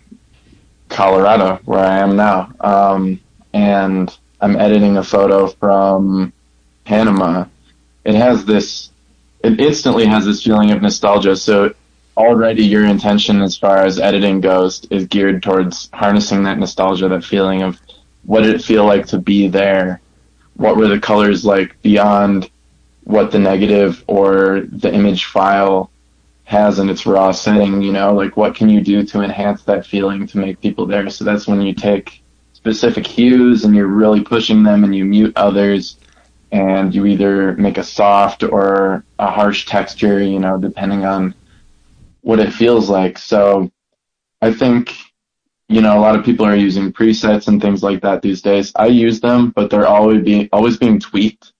[0.89, 2.51] Colorado where I am now.
[2.59, 3.19] Um,
[3.53, 6.33] and I'm editing a photo from
[6.83, 7.45] Panama,
[8.03, 8.91] it has this,
[9.41, 11.37] it instantly has this feeling of nostalgia.
[11.37, 11.73] So
[12.17, 17.23] already your intention as far as editing goes is geared towards harnessing that nostalgia, that
[17.23, 17.79] feeling of
[18.25, 20.01] what did it feel like to be there?
[20.57, 22.49] What were the colors like beyond
[23.05, 25.89] what the negative or the image file
[26.43, 29.85] has in its raw setting, you know, like what can you do to enhance that
[29.85, 31.09] feeling to make people there?
[31.09, 32.22] So that's when you take
[32.63, 35.97] specific hues and you're really pushing them and you mute others
[36.53, 41.35] and you either make a soft or a harsh texture, you know, depending on
[42.21, 43.17] what it feels like.
[43.17, 43.69] So
[44.41, 44.95] I think,
[45.67, 48.71] you know, a lot of people are using presets and things like that these days.
[48.77, 51.51] I use them, but they're always being, always being tweaked.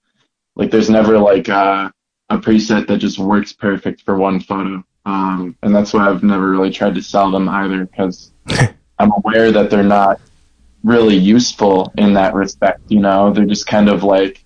[0.56, 1.92] Like there's never like a,
[2.30, 4.86] a preset that just works perfect for one photo.
[5.06, 8.32] Um, and that's why I've never really tried to sell them either because
[9.00, 10.22] I'm aware that they're not
[10.84, 12.82] really useful in that respect.
[12.90, 14.44] You know, they're just kind of like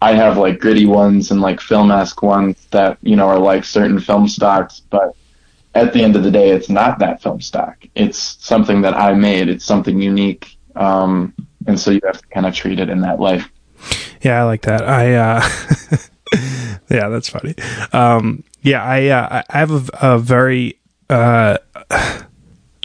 [0.00, 3.64] I have like gritty ones and like film filmask ones that you know are like
[3.64, 5.14] certain film stocks, but
[5.74, 7.84] at the end of the day, it's not that film stock.
[7.94, 9.48] It's something that I made.
[9.48, 11.34] It's something unique, um,
[11.66, 13.42] and so you have to kind of treat it in that light.
[14.20, 14.82] Yeah, I like that.
[14.82, 15.48] I uh,
[16.90, 17.54] yeah, that's funny.
[17.92, 21.58] Um, yeah, I uh, I have a, a very uh,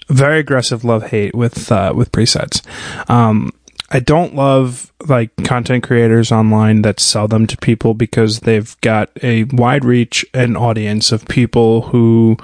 [0.09, 2.61] very aggressive love hate with uh, with presets.
[3.09, 3.51] Um,
[3.91, 9.09] I don't love like content creators online that sell them to people because they've got
[9.23, 12.37] a wide reach and audience of people who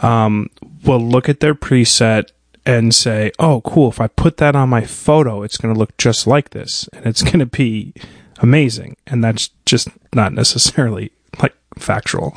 [0.00, 0.50] um,
[0.84, 2.30] will look at their preset
[2.64, 3.90] and say, "Oh, cool!
[3.90, 7.06] If I put that on my photo, it's going to look just like this, and
[7.06, 7.92] it's going to be
[8.38, 12.36] amazing." And that's just not necessarily like factual.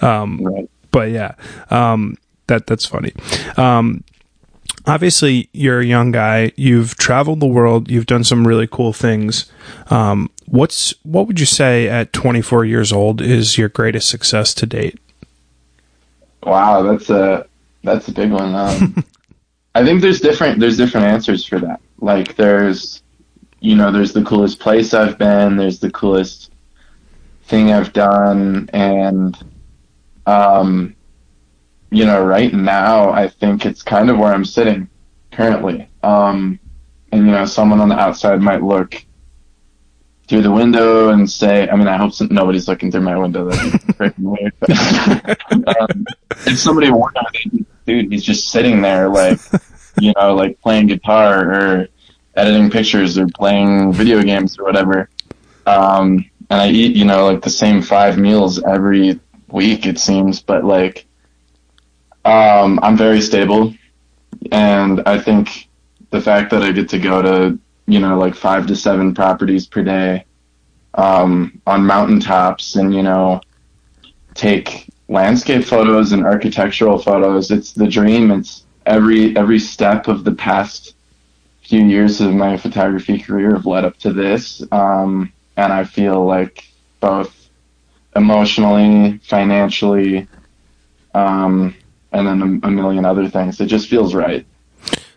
[0.00, 0.70] Um, right.
[0.90, 1.34] But yeah,
[1.70, 2.16] um,
[2.50, 3.12] that that's funny.
[3.56, 4.04] Um,
[4.86, 6.52] obviously, you're a young guy.
[6.56, 7.90] You've traveled the world.
[7.90, 9.50] You've done some really cool things.
[9.88, 14.66] Um, what's what would you say at 24 years old is your greatest success to
[14.66, 14.98] date?
[16.42, 17.46] Wow, that's a
[17.82, 18.54] that's a big one.
[18.54, 19.04] Um,
[19.74, 21.80] I think there's different there's different answers for that.
[22.00, 23.02] Like there's
[23.60, 25.56] you know there's the coolest place I've been.
[25.56, 26.50] There's the coolest
[27.44, 29.36] thing I've done, and
[30.26, 30.96] um,
[31.90, 34.88] you know, right now, I think it's kind of where I'm sitting
[35.32, 35.88] currently.
[36.02, 36.58] Um,
[37.12, 39.04] and you know, someone on the outside might look
[40.28, 43.50] through the window and say, I mean, I hope some, nobody's looking through my window.
[43.50, 44.52] That'd be freaking weird.
[44.60, 46.06] But, um,
[46.46, 47.12] if somebody were,
[47.84, 49.40] dude, he's just sitting there, like,
[50.00, 51.88] you know, like playing guitar or
[52.36, 55.10] editing pictures or playing video games or whatever.
[55.66, 60.40] Um, and I eat, you know, like the same five meals every week, it seems,
[60.40, 61.06] but like,
[62.24, 63.74] um, I'm very stable.
[64.52, 65.68] And I think
[66.10, 69.66] the fact that I get to go to, you know, like five to seven properties
[69.66, 70.24] per day,
[70.94, 73.40] um, on mountaintops and, you know,
[74.34, 77.50] take landscape photos and architectural photos.
[77.50, 78.30] It's the dream.
[78.30, 80.94] It's every, every step of the past
[81.62, 84.62] few years of my photography career have led up to this.
[84.72, 86.64] Um, and I feel like
[87.00, 87.48] both
[88.16, 90.26] emotionally, financially,
[91.14, 91.74] um,
[92.12, 93.60] and then a, a, million other things.
[93.60, 94.46] It just feels right.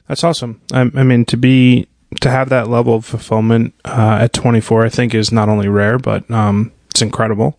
[0.08, 0.62] That's awesome.
[0.72, 1.88] I, I mean, to be
[2.22, 5.98] to have that level of fulfillment uh, at 24, I think is not only rare,
[5.98, 7.58] but um, it's incredible.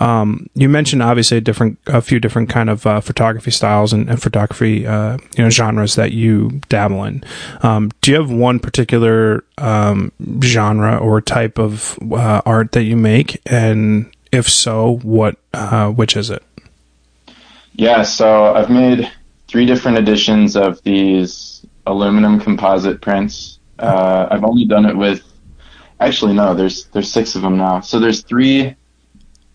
[0.00, 4.10] Um, you mentioned obviously a different, a few different kind of uh, photography styles and,
[4.10, 7.24] and photography, uh, you know, genres that you dabble in.
[7.62, 10.12] Um, do you have one particular um,
[10.42, 16.14] genre or type of uh, art that you make, and if so, what, uh, which
[16.14, 16.42] is it?
[17.76, 19.10] Yeah, so I've made
[19.48, 23.58] three different editions of these aluminum composite prints.
[23.78, 25.22] Uh, I've only done it with
[25.98, 26.54] Actually, no.
[26.54, 27.80] There's there's six of them now.
[27.80, 28.76] So there's three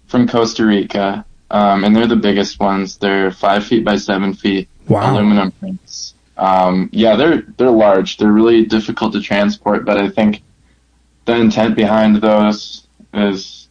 [0.07, 2.97] from Costa Rica, um, and they're the biggest ones.
[2.97, 5.13] They're five feet by seven feet wow.
[5.13, 6.15] aluminum prints.
[6.37, 8.17] Um, yeah, they're they're large.
[8.17, 10.41] They're really difficult to transport, but I think
[11.25, 13.69] the intent behind those is,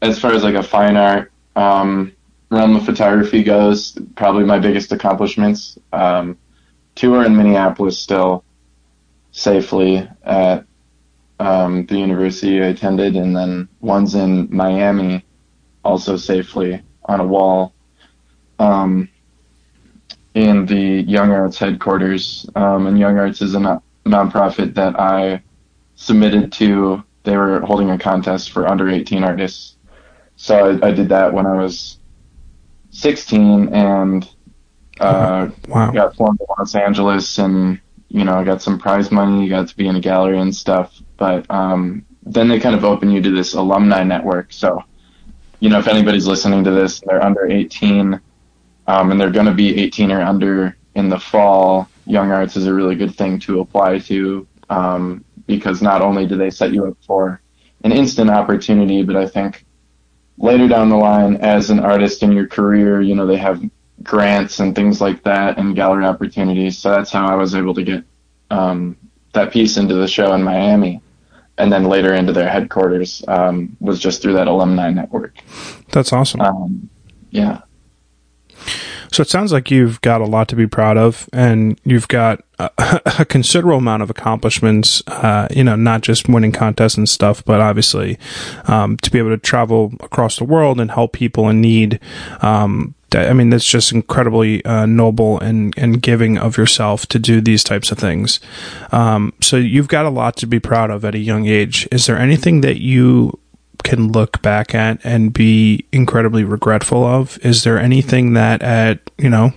[0.00, 2.12] as far as like a fine art um,
[2.50, 5.78] realm of photography goes, probably my biggest accomplishments.
[5.92, 6.36] Um,
[6.96, 8.44] two are in Minneapolis still,
[9.32, 10.66] safely at
[11.38, 15.24] um, the university I attended, and then one's in Miami,
[15.84, 17.72] also safely on a wall.
[18.58, 19.08] Um,
[20.34, 25.42] in the Young Arts headquarters, um, and Young Arts is a non- nonprofit that I
[25.94, 27.02] submitted to.
[27.24, 29.76] They were holding a contest for under 18 artists,
[30.36, 31.99] so I, I did that when I was
[32.90, 34.28] 16, and
[35.00, 35.90] uh, wow.
[35.90, 39.76] got flown to Los Angeles, and you know, I got some prize money, got to
[39.76, 41.00] be in a gallery and stuff.
[41.16, 44.52] But um, then they kind of open you to this alumni network.
[44.52, 44.82] So,
[45.60, 48.20] you know, if anybody's listening to this, they're under 18,
[48.88, 51.88] um, and they're going to be 18 or under in the fall.
[52.06, 56.36] Young Arts is a really good thing to apply to um, because not only do
[56.36, 57.40] they set you up for
[57.84, 59.64] an instant opportunity, but I think
[60.40, 63.62] later down the line, as an artist in your career, you know, they have
[64.02, 66.78] grants and things like that and gallery opportunities.
[66.78, 68.04] So that's how I was able to get
[68.50, 68.96] um,
[69.32, 71.00] that piece into the show in Miami
[71.58, 75.36] and then later into their headquarters um, was just through that alumni network.
[75.92, 76.40] That's awesome.
[76.40, 76.88] Um,
[77.30, 77.60] yeah.
[79.12, 82.44] So it sounds like you've got a lot to be proud of, and you've got
[82.58, 82.70] a,
[83.18, 85.02] a considerable amount of accomplishments.
[85.06, 88.18] Uh, you know, not just winning contests and stuff, but obviously
[88.66, 91.98] um, to be able to travel across the world and help people in need.
[92.40, 97.40] Um, I mean, that's just incredibly uh, noble and, and giving of yourself to do
[97.40, 98.38] these types of things.
[98.92, 101.88] Um, so you've got a lot to be proud of at a young age.
[101.90, 103.39] Is there anything that you
[103.82, 107.38] can look back at and be incredibly regretful of?
[107.44, 109.52] Is there anything that at, you know,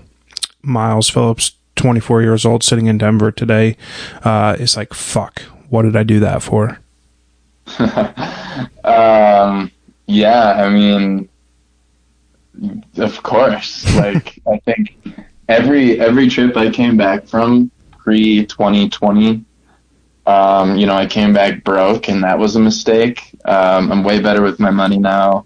[0.62, 3.78] Miles Phillips, 24 years old, sitting in Denver today,
[4.24, 6.80] uh, is like, fuck, what did I do that for?
[8.84, 9.72] um,
[10.06, 11.30] yeah, I mean,
[12.98, 13.84] of course.
[13.96, 14.96] Like I think
[15.48, 19.44] every every trip I came back from pre 2020,
[20.26, 23.36] um, you know, I came back broke, and that was a mistake.
[23.46, 25.46] Um, I'm way better with my money now,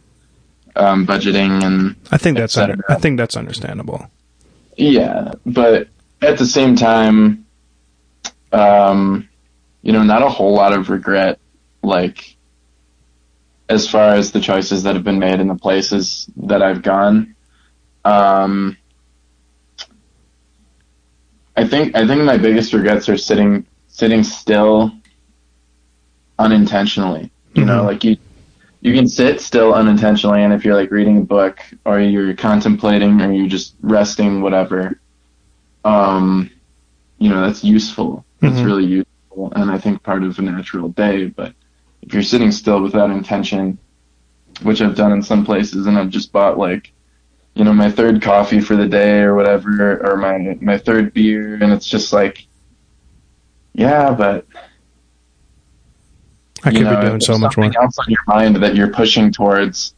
[0.76, 1.96] um, budgeting and.
[2.12, 4.10] I think that's under, I think that's understandable.
[4.76, 5.88] Yeah, but
[6.22, 7.46] at the same time,
[8.52, 9.28] um,
[9.82, 11.40] you know, not a whole lot of regret.
[11.82, 12.38] Like
[13.70, 17.36] as far as the choices that have been made in the places that I've gone.
[18.06, 18.78] Um,
[21.56, 23.65] I think I think my biggest regrets are sitting
[23.98, 24.91] sitting still
[26.37, 27.31] unintentionally.
[27.56, 27.65] You mm-hmm.
[27.65, 28.17] know, like you
[28.81, 33.19] you can sit still unintentionally and if you're like reading a book or you're contemplating
[33.21, 35.00] or you're just resting, whatever,
[35.83, 36.52] um,
[37.17, 38.23] you know, that's useful.
[38.39, 38.65] That's mm-hmm.
[38.65, 41.54] really useful and I think part of a natural day, but
[42.04, 43.79] if you're sitting still without intention,
[44.62, 46.91] which I've done in some places, and I've just bought like,
[47.56, 51.56] you know, my third coffee for the day or whatever, or my my third beer,
[51.56, 52.46] and it's just like,
[53.78, 54.46] yeah, but
[56.63, 57.65] I could know, be doing so much more.
[57.65, 59.94] something else on your mind that you're pushing towards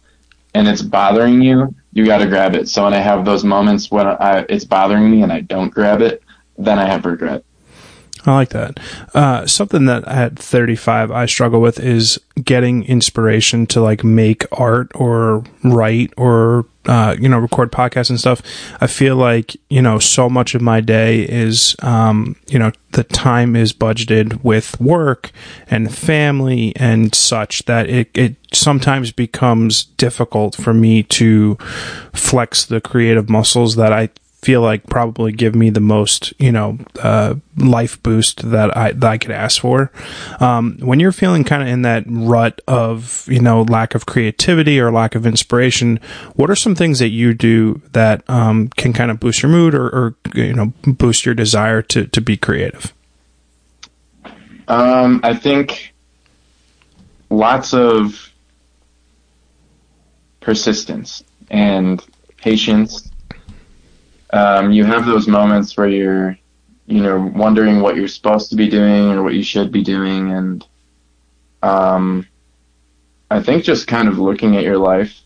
[0.54, 2.68] and it's bothering you, you got to grab it.
[2.68, 6.02] So when I have those moments when I, it's bothering me and I don't grab
[6.02, 6.22] it,
[6.58, 7.44] then I have regret.
[8.26, 8.80] I like that.
[9.14, 14.92] Uh, something that at 35 I struggle with is getting inspiration to like make art
[14.94, 18.42] or write or uh, you know record podcasts and stuff.
[18.82, 23.04] I feel like you know so much of my day is um, you know the
[23.04, 25.32] time is budgeted with work
[25.70, 31.58] and family and such that it it sometimes becomes difficult for me to
[32.14, 34.10] flex the creative muscles that I
[34.42, 39.12] feel like probably give me the most, you know, uh, life boost that I that
[39.12, 39.92] I could ask for.
[40.40, 44.80] Um, when you're feeling kind of in that rut of, you know, lack of creativity
[44.80, 46.00] or lack of inspiration,
[46.36, 49.76] what are some things that you do that um, can kind of boost your mood
[49.76, 52.94] or, or you know boost your desire to to be creative?
[54.70, 55.94] Um, I think
[57.30, 58.32] lots of
[60.40, 62.04] persistence and
[62.38, 63.09] patience.
[64.32, 66.38] Um, you have those moments where you're,
[66.86, 70.32] you know, wondering what you're supposed to be doing or what you should be doing,
[70.32, 70.66] and
[71.62, 72.28] um,
[73.30, 75.20] I think just kind of looking at your life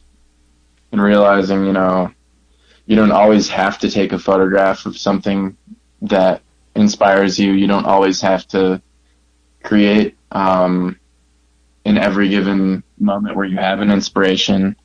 [0.92, 2.12] and realizing, you know,
[2.86, 5.58] you don't always have to take a photograph of something
[6.02, 6.42] that
[6.76, 7.54] inspires you.
[7.54, 8.82] You don't always have to
[9.64, 11.00] create um,
[11.86, 14.76] in every given moment where you have an inspiration.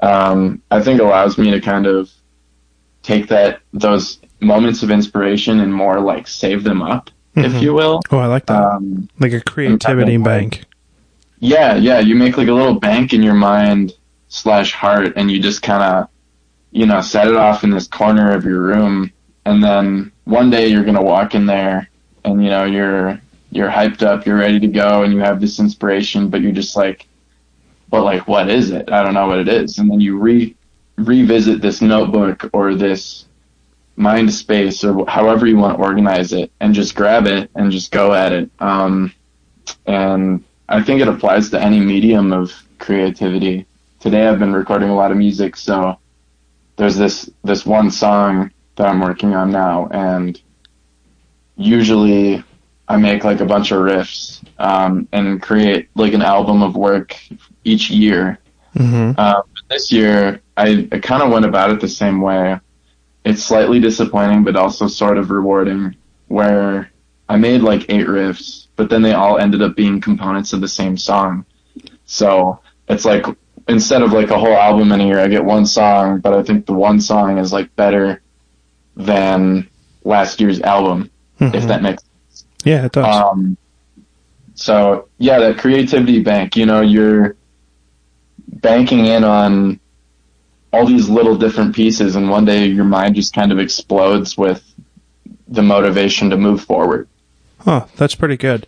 [0.00, 2.10] Um, I think allows me to kind of
[3.02, 7.44] take that those moments of inspiration and more like save them up, Mhm.
[7.44, 8.00] if you will.
[8.10, 8.62] Oh, I like that.
[8.62, 10.64] Um, like a creativity like- bank.
[11.40, 13.92] yeah, yeah, you make like a little bank in your mind
[14.28, 16.08] slash heart, and you just kind of,
[16.72, 19.10] you know, set it off in this corner of your room,
[19.44, 21.88] and then one day you're gonna walk in there,
[22.24, 23.20] and you know you're
[23.52, 26.76] you're hyped up, you're ready to go, and you have this inspiration, but you're just
[26.76, 27.06] like,
[27.90, 28.88] but like, what is it?
[28.92, 30.54] I don't know what it is, and then you re
[31.06, 33.26] revisit this notebook or this
[33.96, 37.90] mind space or however you want to organize it, and just grab it and just
[37.90, 38.50] go at it.
[38.60, 39.12] Um,
[39.86, 43.66] and I think it applies to any medium of creativity.
[43.98, 45.98] Today I've been recording a lot of music, so
[46.76, 50.40] there's this this one song that I'm working on now, and
[51.56, 52.42] usually
[52.88, 57.16] I make like a bunch of riffs um, and create like an album of work
[57.64, 58.38] each year.
[58.76, 62.58] hmm Um, this year, I, I kind of went about it the same way.
[63.24, 65.96] It's slightly disappointing, but also sort of rewarding.
[66.28, 66.90] Where
[67.28, 70.68] I made like eight riffs, but then they all ended up being components of the
[70.68, 71.44] same song.
[72.04, 73.24] So it's like
[73.68, 76.42] instead of like a whole album in a year, I get one song, but I
[76.42, 78.22] think the one song is like better
[78.96, 79.68] than
[80.04, 81.10] last year's album,
[81.40, 82.46] if that makes sense.
[82.64, 83.04] yeah, it does.
[83.04, 83.56] um,
[84.54, 87.36] so yeah, that creativity bank, you know, you're
[88.50, 89.80] banking in on
[90.72, 94.62] all these little different pieces and one day your mind just kind of explodes with
[95.48, 97.08] the motivation to move forward.
[97.58, 98.66] Huh, that's pretty good.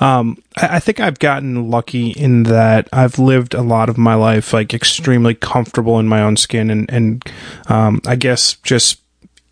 [0.00, 4.14] Um, I, I think I've gotten lucky in that I've lived a lot of my
[4.14, 7.24] life like extremely comfortable in my own skin, and and
[7.68, 9.01] um, I guess just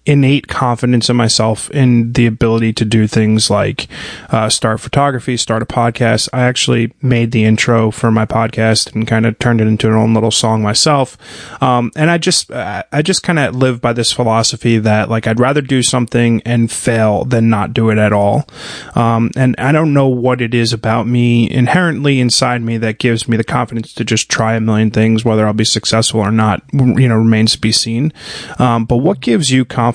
[0.07, 3.87] innate confidence in myself in the ability to do things like
[4.31, 6.29] uh, start photography, start a podcast.
[6.33, 9.95] I actually made the intro for my podcast and kind of turned it into an
[9.95, 11.19] own little song myself.
[11.63, 15.27] Um, and I just, uh, I just kind of live by this philosophy that like
[15.27, 18.49] I'd rather do something and fail than not do it at all.
[18.95, 23.29] Um, and I don't know what it is about me inherently inside me that gives
[23.29, 26.63] me the confidence to just try a million things, whether I'll be successful or not,
[26.73, 28.15] you know, remains to be seen.
[28.59, 29.90] Um, but what gives you confidence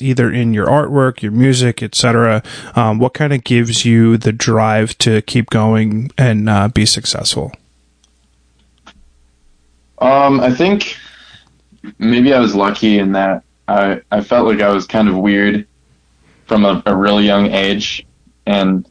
[0.00, 2.42] either in your artwork, your music, etc.?
[2.74, 7.52] Um, what kind of gives you the drive to keep going and uh, be successful?
[9.98, 10.96] Um, I think
[11.98, 15.66] maybe I was lucky in that I, I felt like I was kind of weird
[16.46, 18.04] from a, a really young age,
[18.46, 18.84] and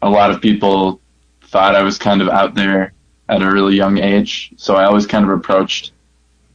[0.00, 1.00] a lot of people
[1.42, 2.94] thought I was kind of out there
[3.28, 4.52] at a really young age.
[4.56, 5.92] So I always kind of approached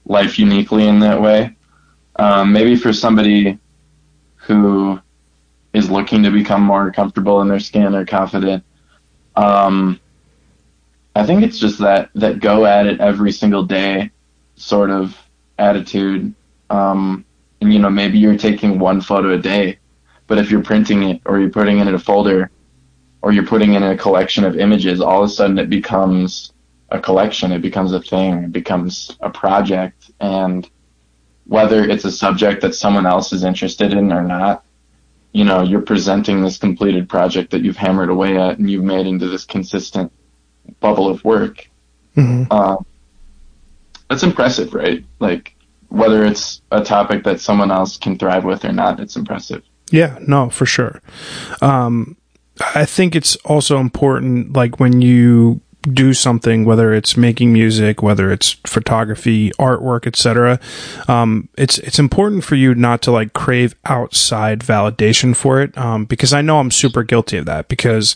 [0.05, 1.55] life uniquely in that way.
[2.18, 3.59] Um, maybe for somebody
[4.36, 4.99] who
[5.74, 8.63] is looking to become more comfortable in their skin or confident,
[9.36, 9.99] um,
[11.15, 14.11] I think it's just that that go at it every single day
[14.55, 15.18] sort of
[15.57, 16.34] attitude.
[16.70, 17.26] Um,
[17.61, 19.80] and you know, maybe you're taking one photo a day,
[20.28, 22.51] but if you're printing it or you're putting it in a folder
[23.22, 26.53] or you're putting in a collection of images, all of a sudden it becomes
[26.89, 27.51] a collection.
[27.51, 28.43] It becomes a thing.
[28.45, 30.11] It becomes a project.
[30.20, 30.70] And
[31.48, 34.64] whether it's a subject that someone else is interested in or not,
[35.32, 39.08] you know, you're presenting this completed project that you've hammered away at and you've made
[39.08, 40.12] into this consistent
[40.80, 41.70] bubble of work.
[42.16, 42.52] Mm-hmm.
[42.52, 42.78] Uh,
[44.10, 45.06] that's impressive, right?
[45.20, 45.56] Like,
[45.89, 49.64] whether it's a topic that someone else can thrive with or not, it's impressive.
[49.89, 51.02] Yeah, no, for sure.
[51.62, 52.18] Um,
[52.76, 55.62] I think it's also important, like when you
[55.94, 60.60] do something, whether it's making music, whether it's photography, artwork, etc.
[61.08, 66.06] Um, it's it's important for you not to like crave outside validation for it, um,
[66.06, 67.68] because I know I'm super guilty of that.
[67.68, 68.16] Because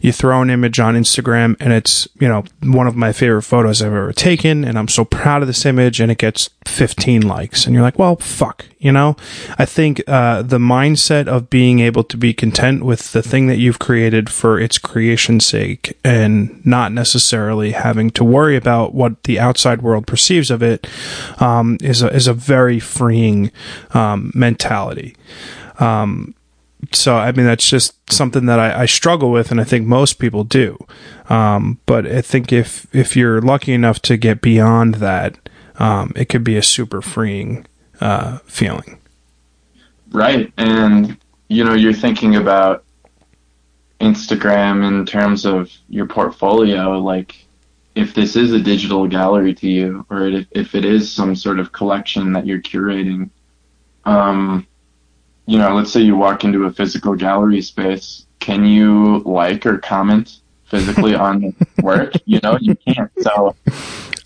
[0.00, 3.82] you throw an image on Instagram and it's you know one of my favorite photos
[3.82, 7.66] I've ever taken, and I'm so proud of this image, and it gets 15 likes,
[7.66, 9.16] and you're like, well, fuck, you know.
[9.58, 13.58] I think uh, the mindset of being able to be content with the thing that
[13.58, 19.24] you've created for its creation's sake, and not necessarily necessarily having to worry about what
[19.24, 20.86] the outside world perceives of it
[21.40, 23.50] um, is a, is a very freeing
[23.94, 25.16] um, mentality.
[25.80, 26.36] Um,
[26.92, 30.20] so I mean that's just something that I, I, struggle with, and I think most
[30.20, 30.78] people do.
[31.28, 35.36] Um, but I think if if you're lucky enough to get beyond that,
[35.78, 37.66] um, it could be a super freeing
[38.00, 38.98] uh, feeling.
[40.12, 41.16] Right, and
[41.48, 42.84] you know you're thinking about
[44.00, 47.46] Instagram in terms of your portfolio, like
[47.94, 51.58] if this is a digital gallery to you, or if, if it is some sort
[51.58, 53.30] of collection that you're curating,
[54.04, 54.66] um,
[55.46, 59.78] you know, let's say you walk into a physical gallery space, can you like or
[59.78, 62.12] comment physically on work?
[62.24, 63.10] You know, you can't.
[63.20, 63.54] So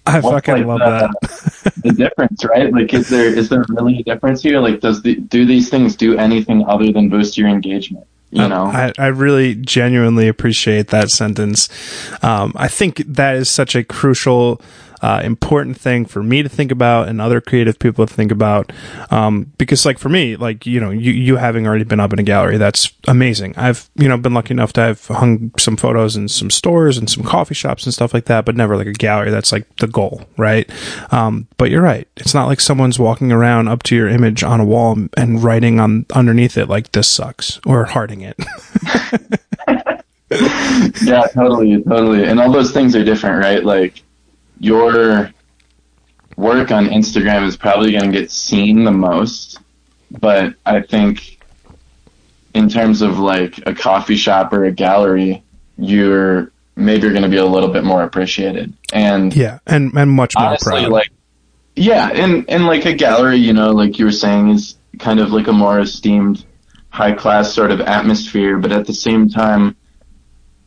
[0.07, 1.15] I fucking like love the,
[1.63, 1.75] that.
[1.83, 2.73] the difference, right?
[2.73, 4.61] Like, is there is there really a difference here?
[4.61, 8.07] Like, does the do these things do anything other than boost your engagement?
[8.35, 11.69] You know, I, I really genuinely appreciate that sentence.
[12.23, 14.61] Um, I think that is such a crucial
[15.05, 18.73] uh, important thing for me to think about and other creative people to think about.
[19.11, 22.19] Um, because like for me, like, you know, you, you having already been up in
[22.19, 23.53] a gallery, that's amazing.
[23.59, 27.11] I've, you know, been lucky enough to have hung some photos in some stores and
[27.11, 29.31] some coffee shops and stuff like that, but never like a gallery.
[29.31, 30.71] That's like the goal, right?
[31.13, 32.09] Um, but you're right.
[32.17, 35.81] It's not like someone's walking around up to your image on a wall and writing
[35.81, 38.39] on underneath it like this sucks or hearting it.
[41.03, 42.25] yeah, totally, totally.
[42.25, 43.63] And all those things are different, right?
[43.63, 44.03] Like
[44.59, 45.33] your
[46.37, 49.61] work on Instagram is probably going to get seen the most,
[50.11, 51.39] but I think
[52.55, 55.43] in terms of like a coffee shop or a gallery,
[55.77, 58.73] you're maybe you're going to be a little bit more appreciated.
[58.93, 60.93] And yeah, and and much more honestly, proud.
[60.93, 61.11] like
[61.77, 65.33] yeah, and and like a gallery, you know, like you were saying, is kind of
[65.33, 66.45] like a more esteemed,
[66.91, 69.77] high class sort of atmosphere, but at the same time,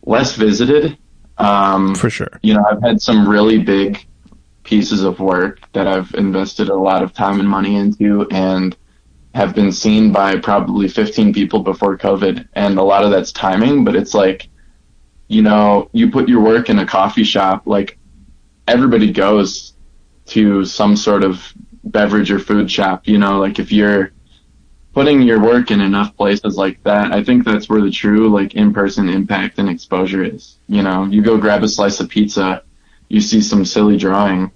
[0.05, 0.97] less visited.
[1.37, 2.39] Um, For sure.
[2.41, 4.05] You know, I've had some really big
[4.63, 8.75] pieces of work that I've invested a lot of time and money into and
[9.33, 12.47] have been seen by probably 15 people before COVID.
[12.53, 14.49] And a lot of that's timing, but it's like,
[15.27, 17.97] you know, you put your work in a coffee shop, like
[18.67, 19.73] everybody goes
[20.27, 24.11] to some sort of beverage or food shop, you know, like if you're
[24.97, 28.55] putting your work in enough places like that, I think that's where the true like
[28.55, 30.57] in-person impact and exposure is.
[30.67, 32.63] You know, you go grab a slice of pizza,
[33.07, 34.51] you see some silly drawing.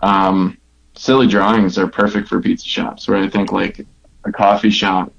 [0.00, 0.58] Um,
[0.96, 3.86] silly drawings are perfect for pizza shops, where I think like
[4.24, 5.12] a coffee shop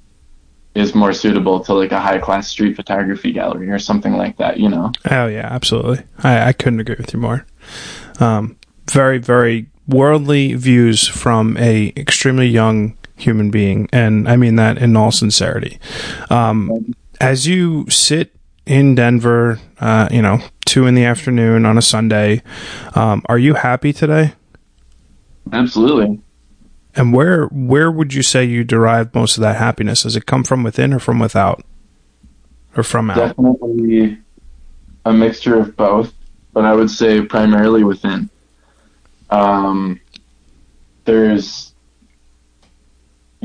[0.74, 4.60] is more suitable to like a high class street photography gallery or something like that,
[4.60, 4.92] you know?
[5.10, 6.04] Oh yeah, absolutely.
[6.22, 7.46] I, I couldn't agree with you more.
[8.20, 8.58] Um,
[8.92, 14.96] very, very worldly views from a extremely young human being, and I mean that in
[14.96, 15.80] all sincerity.
[16.30, 18.36] Um, as you sit
[18.66, 22.42] in Denver, uh, you know, two in the afternoon on a Sunday,
[22.96, 24.34] um, are you happy today?
[25.52, 26.20] Absolutely.
[26.96, 30.04] And where where would you say you derive most of that happiness?
[30.04, 31.64] Does it come from within or from without,
[32.76, 33.18] or from out?
[33.18, 34.18] Definitely
[35.04, 36.14] a mixture of both,
[36.54, 38.30] but I would say primarily within.
[39.30, 40.00] Um,
[41.04, 41.74] there's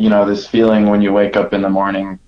[0.00, 2.18] you know, this feeling when you wake up in the morning.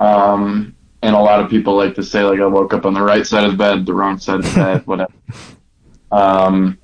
[0.00, 3.02] Um, and a lot of people like to say, like, I woke up on the
[3.02, 5.12] right side of the bed, the wrong side of the bed, whatever.
[6.10, 6.78] Um,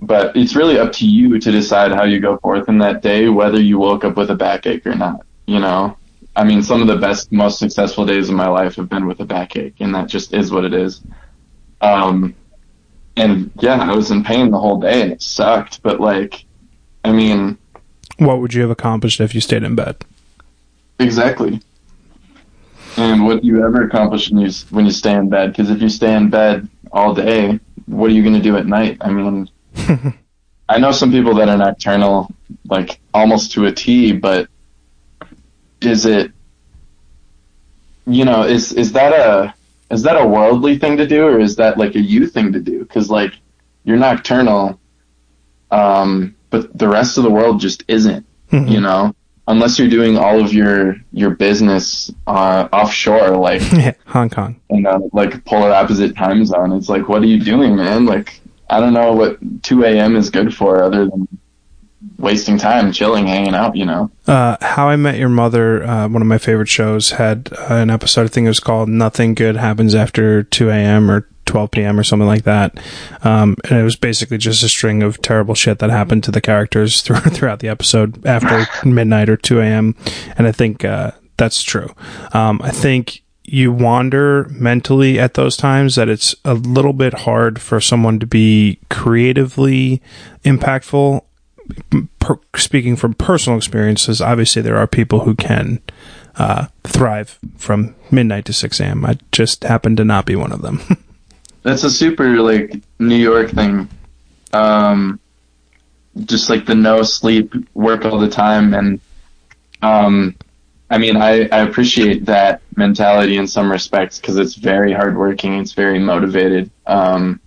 [0.00, 3.28] but it's really up to you to decide how you go forth in that day,
[3.28, 5.26] whether you woke up with a backache or not.
[5.46, 5.98] You know,
[6.34, 9.20] I mean, some of the best, most successful days of my life have been with
[9.20, 11.02] a backache, and that just is what it is.
[11.82, 12.34] Um,
[13.16, 15.82] and yeah, I was in pain the whole day, and it sucked.
[15.82, 16.46] But like,
[17.04, 17.58] I mean,
[18.20, 19.96] what would you have accomplished if you stayed in bed?
[20.98, 21.60] Exactly.
[22.96, 25.52] And what do you ever accomplish when you when you stay in bed?
[25.52, 28.66] Because if you stay in bed all day, what are you going to do at
[28.66, 28.98] night?
[29.00, 29.48] I mean,
[30.68, 32.30] I know some people that are nocturnal,
[32.66, 34.48] like almost to a T, but
[35.80, 36.32] is it
[38.06, 39.54] you know, is is that a
[39.90, 42.60] is that a worldly thing to do, or is that like a you thing to
[42.60, 42.80] do?
[42.80, 43.32] Because like
[43.84, 44.78] you're nocturnal,
[45.70, 48.26] um, but the rest of the world just isn't.
[48.52, 48.70] Mhm.
[48.70, 49.14] You know,
[49.48, 53.62] unless you're doing all of your your business uh, offshore, like
[54.06, 54.56] Hong Kong.
[54.70, 56.72] in a like polar opposite time zone.
[56.72, 58.06] It's like, what are you doing, man?
[58.06, 60.16] Like, I don't know what 2 a.m.
[60.16, 61.26] is good for, other than
[62.18, 63.76] wasting time, chilling, hanging out.
[63.76, 64.10] You know.
[64.26, 67.90] Uh, How I Met Your Mother, uh, one of my favorite shows, had uh, an
[67.90, 68.24] episode.
[68.24, 71.98] I think it was called "Nothing Good Happens After 2 A.M." or 12 p.m.
[71.98, 72.78] or something like that.
[73.22, 76.40] Um, and it was basically just a string of terrible shit that happened to the
[76.40, 79.96] characters through, throughout the episode after midnight or 2 a.m.
[80.38, 81.92] And I think uh, that's true.
[82.32, 87.60] Um, I think you wander mentally at those times that it's a little bit hard
[87.60, 90.00] for someone to be creatively
[90.44, 91.24] impactful
[92.20, 95.80] per, speaking from personal experiences, obviously there are people who can
[96.36, 99.04] uh, thrive from midnight to 6 a.m.
[99.04, 100.80] I just happen to not be one of them.
[101.62, 103.88] That's a super like New York thing.
[104.52, 105.20] Um,
[106.24, 109.00] just like the no sleep, work all the time, and
[109.82, 110.36] um,
[110.90, 115.72] I mean, I, I appreciate that mentality in some respects because it's very hardworking, it's
[115.72, 116.70] very motivated.
[116.86, 117.40] Um,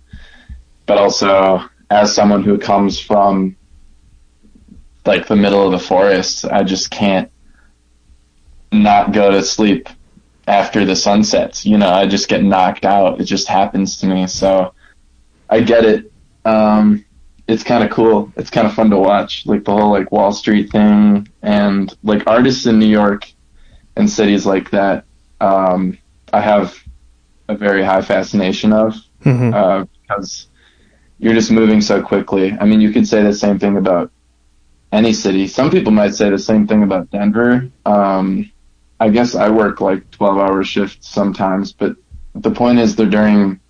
[0.86, 3.56] but also, as someone who comes from
[5.04, 7.30] like the middle of the forest, I just can't
[8.72, 9.88] not go to sleep
[10.46, 11.64] after the sun sets.
[11.64, 13.20] You know, I just get knocked out.
[13.20, 14.26] It just happens to me.
[14.26, 14.74] So
[15.48, 16.12] I get it.
[16.44, 17.04] Um,
[17.46, 18.32] it's kind of cool.
[18.36, 22.26] It's kind of fun to watch, like the whole like Wall Street thing and like
[22.26, 23.30] artists in New York
[23.96, 25.04] and cities like that.
[25.40, 25.98] Um,
[26.32, 26.82] I have
[27.48, 29.54] a very high fascination of Mhm.
[29.54, 30.48] uh, because
[31.18, 32.56] you're just moving so quickly.
[32.58, 34.10] I mean, you could say the same thing about
[34.92, 35.46] any city.
[35.46, 37.68] Some people might say the same thing about Denver.
[37.84, 38.50] Um,
[39.00, 41.96] I guess I work like 12 hour shifts sometimes, but
[42.34, 43.60] the point is they're during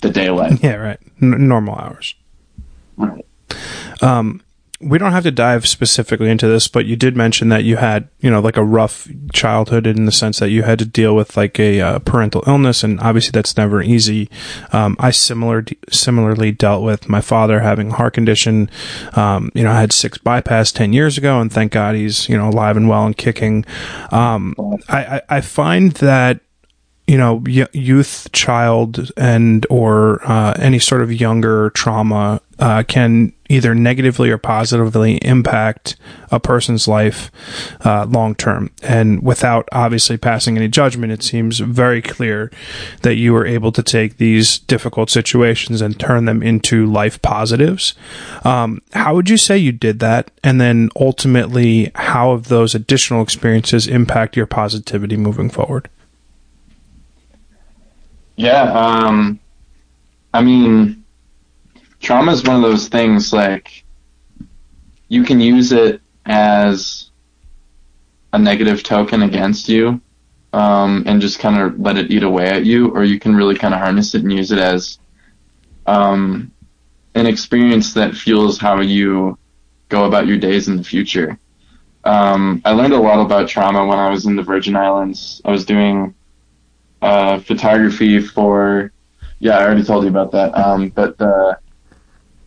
[0.00, 0.62] the daylight.
[0.62, 0.98] yeah, right.
[1.22, 2.14] N- normal hours.
[2.96, 3.24] Right.
[4.02, 4.42] Um,
[4.80, 8.08] we don't have to dive specifically into this, but you did mention that you had,
[8.20, 11.36] you know, like a rough childhood in the sense that you had to deal with
[11.36, 14.28] like a uh, parental illness, and obviously that's never easy.
[14.72, 18.70] Um, I similar similarly dealt with my father having a heart condition.
[19.14, 22.36] Um, you know, I had six bypass ten years ago, and thank God he's you
[22.36, 23.64] know alive and well and kicking.
[24.10, 24.54] Um,
[24.88, 26.40] I, I I find that
[27.06, 33.74] you know youth child and or uh, any sort of younger trauma uh, can either
[33.74, 35.94] negatively or positively impact
[36.32, 37.30] a person's life
[37.84, 38.70] uh, long term.
[38.82, 42.50] And without obviously passing any judgment it seems very clear
[43.02, 47.94] that you were able to take these difficult situations and turn them into life positives.
[48.42, 50.32] Um, how would you say you did that?
[50.42, 55.88] And then ultimately how have those additional experiences impact your positivity moving forward
[58.36, 58.62] Yeah.
[58.62, 59.40] Um,
[60.32, 61.04] I mean,
[62.00, 63.84] trauma is one of those things like
[65.08, 67.10] you can use it as
[68.32, 70.00] a negative token against you
[70.52, 73.54] um, and just kind of let it eat away at you, or you can really
[73.54, 74.98] kind of harness it and use it as
[75.86, 76.50] um,
[77.14, 79.38] an experience that fuels how you
[79.88, 81.38] go about your days in the future.
[82.04, 85.40] Um, I learned a lot about trauma when I was in the Virgin Islands.
[85.44, 86.14] I was doing
[87.02, 88.92] uh, photography for,
[89.38, 90.56] yeah, I already told you about that.
[90.56, 91.58] Um, but the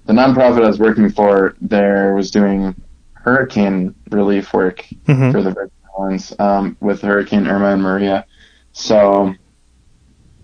[0.05, 2.73] the nonprofit I was working for there was doing
[3.13, 5.31] hurricane relief work Mhm.
[5.31, 8.25] for the Virgin Islands um, with Hurricane Irma and Maria.
[8.71, 9.35] So,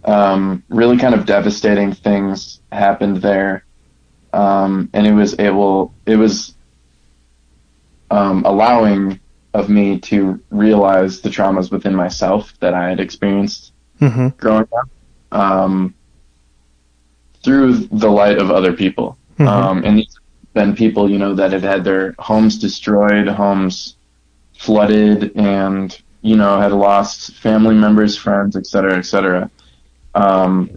[0.03, 3.65] um, really kind of devastating things happened there,
[4.33, 6.53] um, and it was able, it was
[8.11, 9.19] um, allowing
[9.55, 14.27] of me to realize the traumas within myself that I had experienced mm-hmm.
[14.37, 14.89] growing up
[15.31, 15.93] um,
[17.43, 19.17] through the light of other people.
[19.37, 19.47] Mhm.
[19.47, 23.97] Um, and these have been people, you know, that had had their homes destroyed, homes
[24.57, 29.49] flooded, and, you know, had lost family members, friends, et cetera, et cetera.
[30.13, 30.69] Um,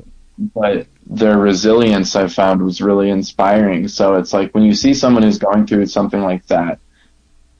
[0.55, 3.89] but their resilience I found was really inspiring.
[3.89, 6.81] So it's like when you see someone who's going through something like that,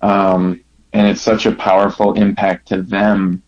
[0.03, 0.61] um,
[0.93, 3.43] and it's such a powerful impact to them,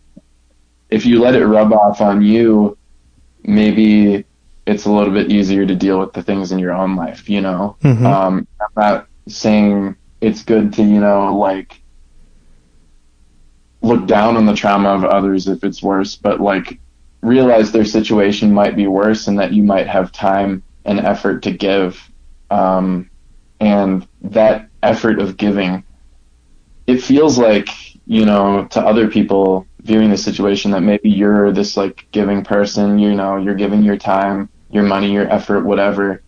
[0.91, 2.77] if you let it rub off on you,
[3.43, 4.25] maybe
[4.67, 7.41] it's a little bit easier to deal with the things in your own life, you
[7.41, 7.75] know?
[7.81, 8.05] Mhm.
[8.05, 11.81] Um, I'm not saying it's good to, you know, like
[13.81, 16.79] look down on the trauma of others if it's worse, but like
[17.21, 21.51] realize their situation might be worse and that you might have time and effort to
[21.51, 21.99] give.
[22.51, 23.09] Um,
[23.59, 25.83] and that effort of giving,
[26.85, 27.69] it feels like,
[28.05, 32.99] you know, to other people, viewing the situation that maybe you're this like giving person,
[32.99, 36.21] you know, you're giving your time, your money, your effort, whatever,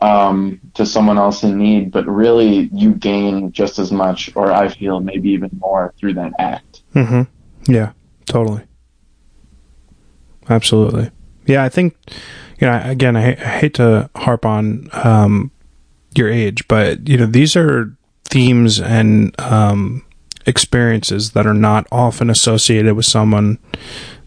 [0.00, 4.68] um, to someone else in need, but really you gain just as much, or I
[4.68, 6.82] feel maybe even more through that act.
[6.94, 7.72] Mm-hmm.
[7.72, 7.92] Yeah,
[8.26, 8.62] totally.
[10.48, 11.10] Absolutely.
[11.46, 11.96] Yeah, I think,
[12.60, 15.50] you know, again, I, I hate to harp on um,
[16.14, 20.04] your age, but, you know, these are themes and um,
[20.46, 23.58] experiences that are not often associated with someone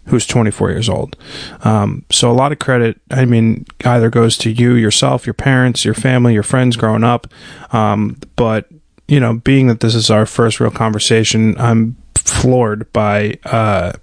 [0.06, 1.16] who's 24 years old.
[1.64, 5.86] Um, so a lot of credit, I mean, either goes to you yourself, your parents,
[5.86, 7.28] your family, your friends growing up.
[7.72, 8.68] Um, but
[9.08, 13.94] you know, being that this is our first real conversation, I'm floored by uh,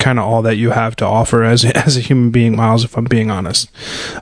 [0.00, 2.84] kind of all that you have to offer as as a human being, Miles.
[2.84, 3.70] If I'm being honest,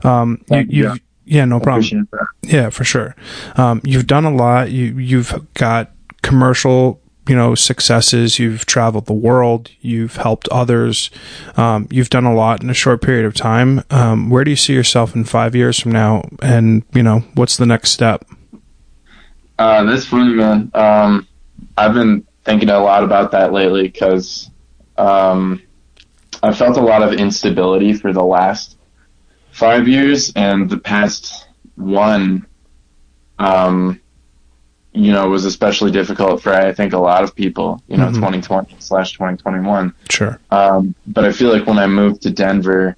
[0.05, 0.95] um, you, yeah.
[1.25, 2.07] yeah, no problem.
[2.43, 3.15] Yeah, for sure.
[3.55, 4.71] Um, you've done a lot.
[4.71, 11.09] You you've got commercial you know successes you've traveled the world you've helped others
[11.55, 13.83] um, you've done a lot in a short period of time.
[13.89, 16.27] Um, where do you see yourself in five years from now?
[16.41, 18.25] And you know what's the next step?
[19.57, 20.71] Uh, that's funny man.
[20.73, 21.27] Um,
[21.77, 24.49] i've been thinking a lot about that lately because
[24.97, 25.61] um,
[26.43, 28.77] i felt a lot of instability for the last
[29.53, 32.45] five years and the past one.
[33.39, 34.01] Um,
[34.93, 38.15] you know, was especially difficult for I think a lot of people, you know, mm-hmm.
[38.15, 39.93] 2020 slash 2021.
[40.09, 40.39] Sure.
[40.51, 42.95] Um, but I feel like when I moved to Denver,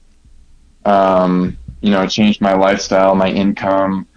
[0.84, 4.08] um, you know, it changed my lifestyle, my income,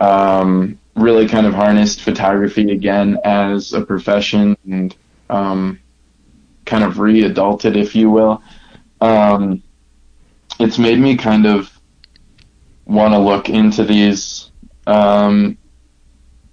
[0.00, 4.96] um, really kind of harnessed photography again as a profession and,
[5.28, 5.78] um,
[6.64, 8.42] kind of re-adulted, if you will.
[9.00, 9.62] Um,
[10.58, 11.70] it's made me kind of
[12.86, 14.50] want to look into these,
[14.86, 15.56] um,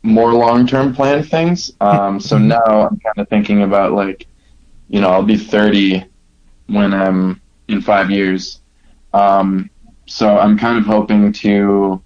[0.08, 1.74] more long term plan things.
[1.82, 2.48] Um, so mm-hmm.
[2.48, 4.26] now I'm kind of thinking about like,
[4.90, 6.06] you know, I'll be 30
[6.68, 8.62] when I'm in five years.
[9.14, 9.70] Um,
[10.06, 12.02] so I'm kind of hoping to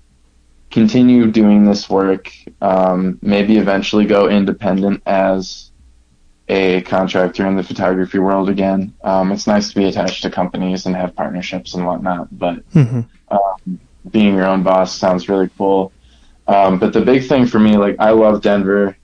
[0.72, 2.32] continue doing this work,
[2.62, 5.72] um, maybe eventually go independent as
[6.47, 8.93] a contractor in the photography world again.
[9.04, 13.02] Um, it's nice to be attached to companies and have partnerships and whatnot, but mm-hmm.
[13.30, 13.80] um,
[14.10, 15.91] being your own boss sounds really cool.
[16.48, 18.98] Um, but the big thing for me, like I love Denver,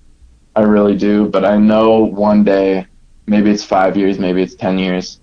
[0.55, 1.27] I really do.
[1.27, 2.87] But I know one day,
[3.25, 5.21] maybe it's five years, maybe it's ten years,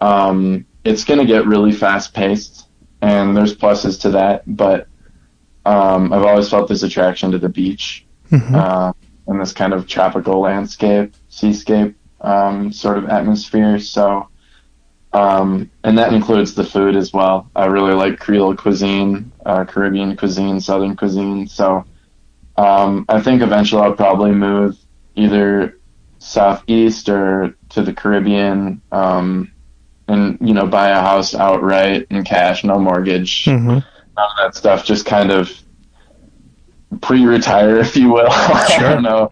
[0.00, 2.68] um, it's gonna get really fast paced,
[3.02, 4.42] and there's pluses to that.
[4.46, 4.88] But
[5.64, 8.54] um, I've always felt this attraction to the beach mm-hmm.
[8.54, 8.92] uh,
[9.26, 13.78] and this kind of tropical landscape, seascape um, sort of atmosphere.
[13.78, 14.28] So
[15.12, 17.50] um, and that includes the food as well.
[17.56, 21.46] I really like Creole cuisine, uh, Caribbean cuisine, Southern cuisine.
[21.46, 21.84] So
[22.56, 24.76] um, I think eventually I'll probably move
[25.14, 25.78] either
[26.18, 29.52] southeast or to the Caribbean, um,
[30.08, 33.68] and you know buy a house outright in cash, no mortgage, mm-hmm.
[33.68, 33.82] none
[34.16, 34.84] of that stuff.
[34.84, 35.50] Just kind of
[37.00, 38.30] pre-retire, if you will.
[38.30, 38.30] Sure.
[38.32, 39.30] I don't know,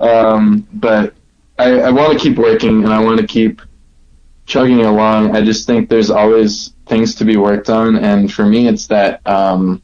[0.00, 1.14] um, but
[1.58, 3.62] I, I want to keep working and I want to keep
[4.46, 5.36] chugging along.
[5.36, 9.26] I just think there's always things to be worked on, and for me, it's that
[9.26, 9.82] um,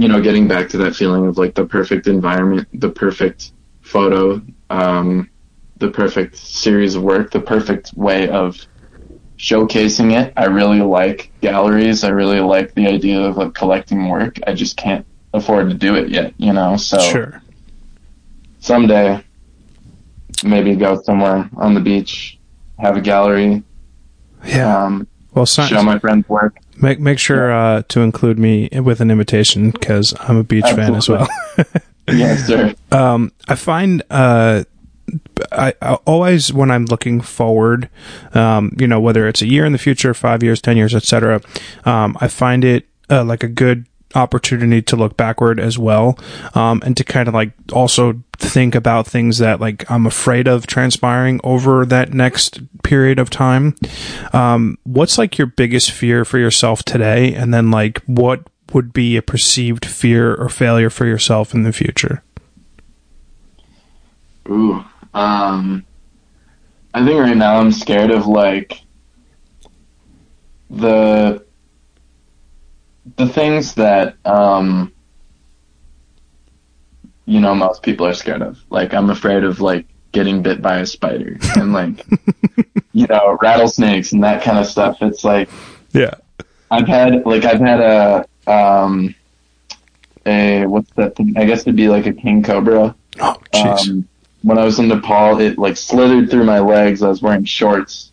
[0.00, 4.40] you know, getting back to that feeling of like the perfect environment, the perfect photo,
[4.70, 5.28] um,
[5.76, 8.56] the perfect series of work, the perfect way of
[9.36, 10.32] showcasing it.
[10.38, 12.02] I really like galleries.
[12.02, 14.38] I really like the idea of like collecting work.
[14.46, 16.78] I just can't afford to do it yet, you know.
[16.78, 17.42] So sure.
[18.60, 19.22] someday,
[20.42, 22.38] maybe go somewhere on the beach
[22.80, 23.62] have a gallery.
[24.44, 24.84] Yeah.
[24.84, 26.58] Um, well, show my friends work.
[26.76, 30.86] Make make sure uh, to include me with an invitation because I'm a beach Absolutely.
[30.86, 31.28] fan as well.
[32.08, 32.74] yes, sir.
[32.92, 34.64] Um, I find uh,
[35.52, 37.88] I, I, always when I'm looking forward,
[38.34, 41.40] um, you know, whether it's a year in the future, five years, ten years, etc.
[41.84, 46.18] Um, I find it uh, like a good opportunity to look backward as well
[46.54, 50.66] um, and to kind of like also think about things that like i'm afraid of
[50.66, 53.74] transpiring over that next period of time.
[54.32, 57.34] Um, what's like your biggest fear for yourself today?
[57.34, 61.72] And then like what would be a perceived fear or failure for yourself in the
[61.72, 62.22] future?
[64.48, 64.84] Ooh
[65.14, 65.84] um
[66.94, 68.82] i think right now i'm scared of like
[70.70, 71.44] the
[73.16, 74.92] the things that um,
[77.26, 78.58] you know most people are scared of.
[78.70, 82.04] Like I'm afraid of like getting bit by a spider and like
[82.92, 84.98] you know rattlesnakes and that kind of stuff.
[85.00, 85.48] It's like
[85.92, 86.14] yeah,
[86.70, 89.14] I've had like I've had a um
[90.26, 91.34] a what's that thing?
[91.36, 92.94] I guess it'd be like a king cobra.
[93.20, 93.90] Oh, jeez.
[93.90, 94.08] Um,
[94.42, 97.02] when I was in Nepal, it like slithered through my legs.
[97.02, 98.12] I was wearing shorts.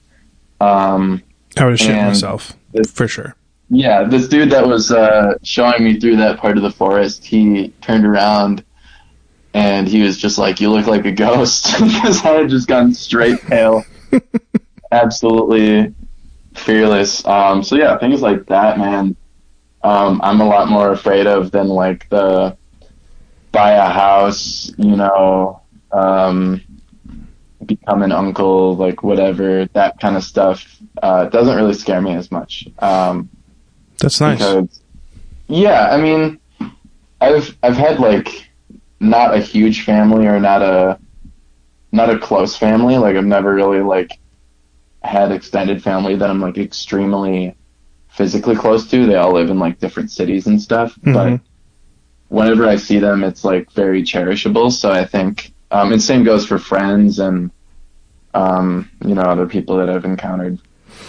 [0.60, 1.24] Um,
[1.58, 2.54] I would have shit myself
[2.94, 3.36] for sure.
[3.70, 7.70] Yeah, this dude that was uh, showing me through that part of the forest, he
[7.82, 8.64] turned around
[9.54, 12.94] and he was just like, "You look like a ghost," because I had just gone
[12.94, 13.84] straight pale,
[14.92, 15.94] absolutely
[16.56, 17.26] fearless.
[17.26, 19.16] Um, so yeah, things like that, man.
[19.84, 22.58] Um, I'm a lot more afraid of than like the
[23.52, 25.62] buy a house, you know,
[25.92, 26.62] um,
[27.66, 30.78] become an uncle, like whatever that kind of stuff.
[31.02, 32.68] Uh, doesn't really scare me as much.
[32.80, 33.30] Um,
[34.02, 34.38] That's nice.
[34.38, 34.82] because
[35.48, 36.40] yeah, I mean,
[37.22, 38.50] I've I've had like
[39.00, 41.00] not a huge family or not a
[41.92, 42.98] not a close family.
[42.98, 44.12] Like I've never really like
[45.04, 47.56] had extended family that I'm like extremely
[48.10, 49.06] physically close to.
[49.06, 51.42] They all live in like different cities and stuff, but Mhm.
[52.30, 54.72] whenever I see them, it's like very cherishable.
[54.72, 57.52] So I think, um, and same goes for friends and
[58.34, 60.60] um, you know other people that I've encountered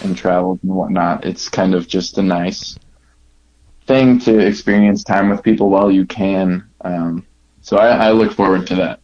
[0.03, 1.25] and traveled and whatnot.
[1.25, 2.77] It's kind of just a nice
[3.85, 6.67] thing to experience time with people while you can.
[6.81, 7.25] Um,
[7.61, 8.99] so I, I look forward to that.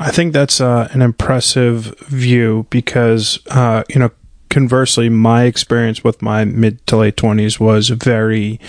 [0.00, 4.10] I think that's uh, an impressive view because, uh, you know,
[4.48, 8.60] conversely, my experience with my mid to late twenties was very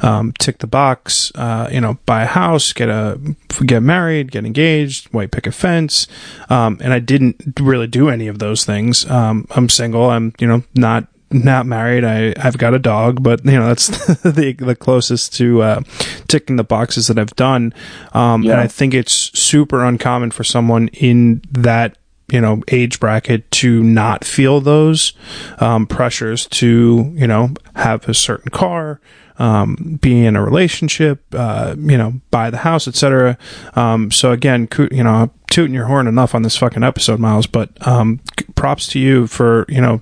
[0.00, 1.32] um, tick the box.
[1.34, 3.18] Uh, you know, buy a house, get a
[3.64, 6.06] get married, get engaged, white picket fence,
[6.48, 9.08] um, and I didn't really do any of those things.
[9.10, 10.10] Um, I'm single.
[10.10, 12.04] I'm you know not not married.
[12.04, 13.88] I I've got a dog, but you know that's
[14.22, 15.80] the the closest to uh,
[16.28, 17.74] ticking the boxes that I've done.
[18.12, 18.52] Um, Yeah.
[18.52, 21.98] And I think it's super uncommon for someone in that
[22.28, 25.12] you know age bracket to not feel those
[25.58, 29.00] um, pressures to you know have a certain car.
[29.38, 33.36] Um, be in a relationship, uh, you know, buy the house, etc.
[33.74, 37.46] Um, so again, you know, tooting your horn enough on this fucking episode, Miles.
[37.46, 38.20] But um,
[38.54, 40.00] props to you for you know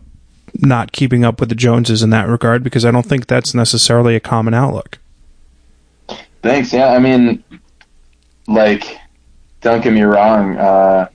[0.55, 4.15] not keeping up with the Joneses in that regard because I don't think that's necessarily
[4.15, 4.99] a common outlook.
[6.43, 6.73] Thanks.
[6.73, 7.43] Yeah, I mean,
[8.47, 8.99] like,
[9.63, 10.57] don't get me wrong.
[10.57, 11.09] Uh,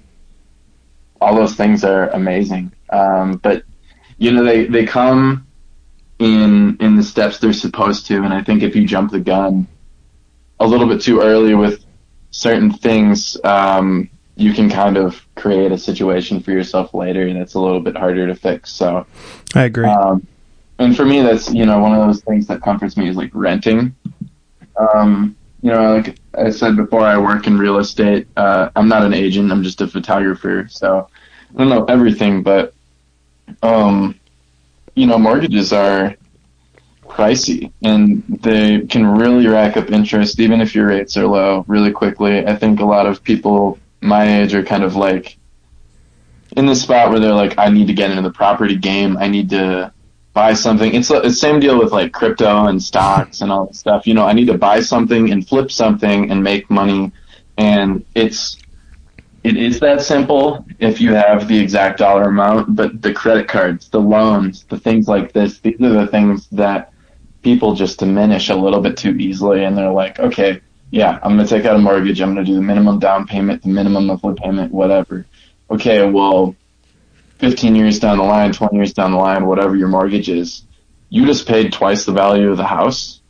[1.22, 3.64] all those things are amazing, um, but
[4.18, 5.48] you know they they come
[6.20, 9.68] in in the steps they're supposed to, and I think if you jump the gun
[10.60, 11.86] a little bit too early with
[12.32, 17.60] certain things, um, you can kind of create a situation for yourself later that's a
[17.60, 18.72] little bit harder to fix.
[18.72, 19.06] So.
[19.56, 19.86] I agree.
[19.86, 20.26] Um,
[20.80, 23.32] and for me, that's you know one of those things that comforts me is like
[23.34, 23.96] renting.
[24.78, 28.28] Um, you know, like I said before, I work in real estate.
[28.38, 29.52] Uh, I'm not an agent.
[29.52, 30.68] I'm just a photographer.
[30.70, 31.10] So
[31.54, 32.74] I don't know everything, but
[33.62, 34.20] um,
[34.96, 36.16] you know, mortgages are
[37.04, 41.92] pricey and they can really rack up interest even if your rates are low really
[41.92, 42.46] quickly.
[42.46, 45.38] I think a lot of people my age are kind of like
[46.56, 49.18] in the spot where they're like, I need to get into the property game.
[49.18, 49.92] I need to
[50.40, 50.96] buy something.
[50.96, 54.08] It's the same deal with like crypto and stocks and all that stuff.
[54.08, 57.12] You know, I need to buy something and flip something and make money.
[57.58, 58.56] And it's,
[59.44, 63.90] it is that simple if you have the exact dollar amount, but the credit cards,
[63.90, 66.94] the loans, the things like this, these are the things that
[67.42, 69.66] people just diminish a little bit too easily.
[69.66, 72.22] And they're like, okay, yeah, I'm going to take out a mortgage.
[72.22, 75.26] I'm going to do the minimum down payment, the minimum monthly payment, whatever
[75.70, 76.56] okay, well,
[77.40, 80.64] 15 years down the line, 20 years down the line, whatever your mortgage is,
[81.10, 83.22] you just paid twice the value of the house.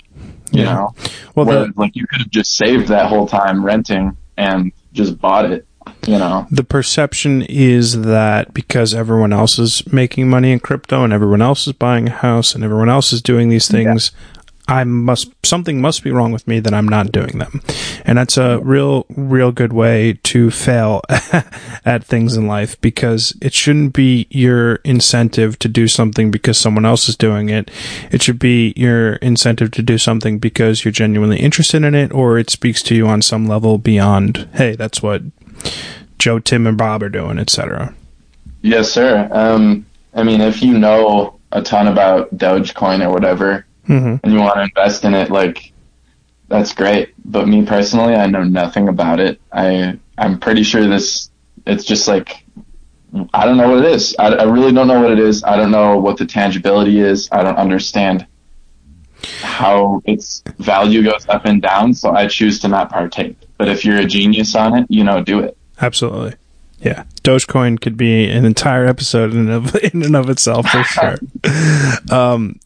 [0.51, 0.73] You Yeah.
[0.73, 0.95] know,
[1.35, 5.19] well, where, the, like you could have just saved that whole time renting and just
[5.19, 5.65] bought it.
[6.07, 11.11] You know, the perception is that because everyone else is making money in crypto and
[11.13, 14.11] everyone else is buying a house and everyone else is doing these things,
[14.69, 17.61] I must something must be wrong with me that I'm not doing them.
[18.05, 21.01] And that's a real real good way to fail
[21.85, 26.85] at things in life because it shouldn't be your incentive to do something because someone
[26.85, 27.71] else is doing it.
[28.11, 32.37] It should be your incentive to do something because you're genuinely interested in it or
[32.37, 35.23] it speaks to you on some level beyond, hey, that's what
[36.19, 37.95] Joe, Tim, and Bob are doing, etc.
[38.61, 39.27] yes, sir.
[39.31, 44.39] Um, I mean, if you know a ton about Dogecoin or whatever, hmm and you
[44.39, 45.73] want to invest in it, like
[46.47, 47.13] that's great.
[47.25, 49.41] But me personally, I know nothing about it.
[49.51, 51.29] I I'm pretty sure this.
[51.65, 52.43] It's just like
[53.33, 54.15] I don't know what it is.
[54.19, 55.43] I, I really don't know what it is.
[55.43, 57.27] I don't know what the tangibility is.
[57.31, 58.27] I don't understand
[59.41, 61.93] how its value goes up and down.
[61.93, 63.35] So I choose to not partake.
[63.57, 65.57] But if you're a genius on it, you know, do it.
[65.81, 66.35] Absolutely.
[66.79, 67.03] Yeah.
[67.23, 71.17] Dogecoin could be an entire episode in of, in and of itself for sure.
[72.11, 72.59] um,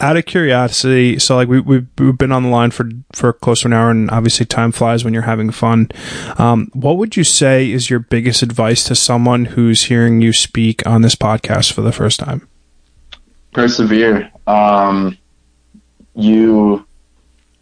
[0.00, 3.60] out of curiosity, so like we, we've, we've been on the line for, for close
[3.60, 5.88] to an hour and obviously time flies when you're having fun.
[6.36, 10.86] Um, what would you say is your biggest advice to someone who's hearing you speak
[10.86, 12.48] on this podcast for the first time?
[13.52, 14.30] Persevere.
[14.46, 15.16] Um,
[16.14, 16.84] you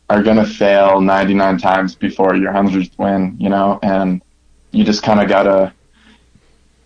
[0.09, 4.22] are going to fail 99 times before your 100th win, you know, and
[4.70, 5.72] you just kind of got to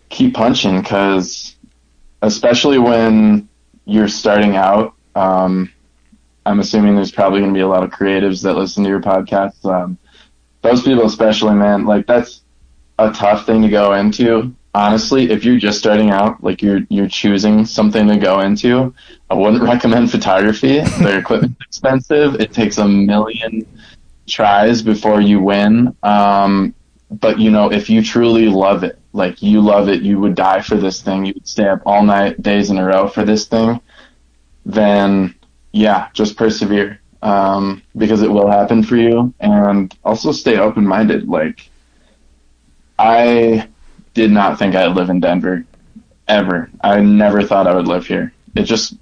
[0.08, 1.56] keep punching because
[2.22, 3.48] especially when
[3.84, 5.72] you're starting out, um,
[6.44, 9.00] I'm assuming there's probably going to be a lot of creatives that listen to your
[9.00, 9.64] podcast.
[9.64, 9.98] Um,
[10.62, 12.42] those people, especially, man, like that's
[12.98, 14.54] a tough thing to go into.
[14.74, 18.94] Honestly, if you're just starting out, like you're you're choosing something to go into,
[19.30, 20.80] I wouldn't recommend photography.
[20.80, 22.40] Their equipment's expensive.
[22.40, 23.66] It takes a million
[24.26, 25.96] tries before you win.
[26.02, 26.74] Um,
[27.10, 30.60] but you know, if you truly love it, like you love it, you would die
[30.60, 31.24] for this thing.
[31.24, 33.80] You would stay up all night, days in a row for this thing.
[34.66, 35.34] Then
[35.72, 41.28] yeah, just persevere um, because it will happen for you, and also stay open minded.
[41.28, 41.70] Like
[42.98, 43.68] I
[44.12, 45.64] did not think I'd live in Denver
[46.26, 46.68] ever.
[46.82, 48.32] I never thought I would live here.
[48.56, 48.96] It just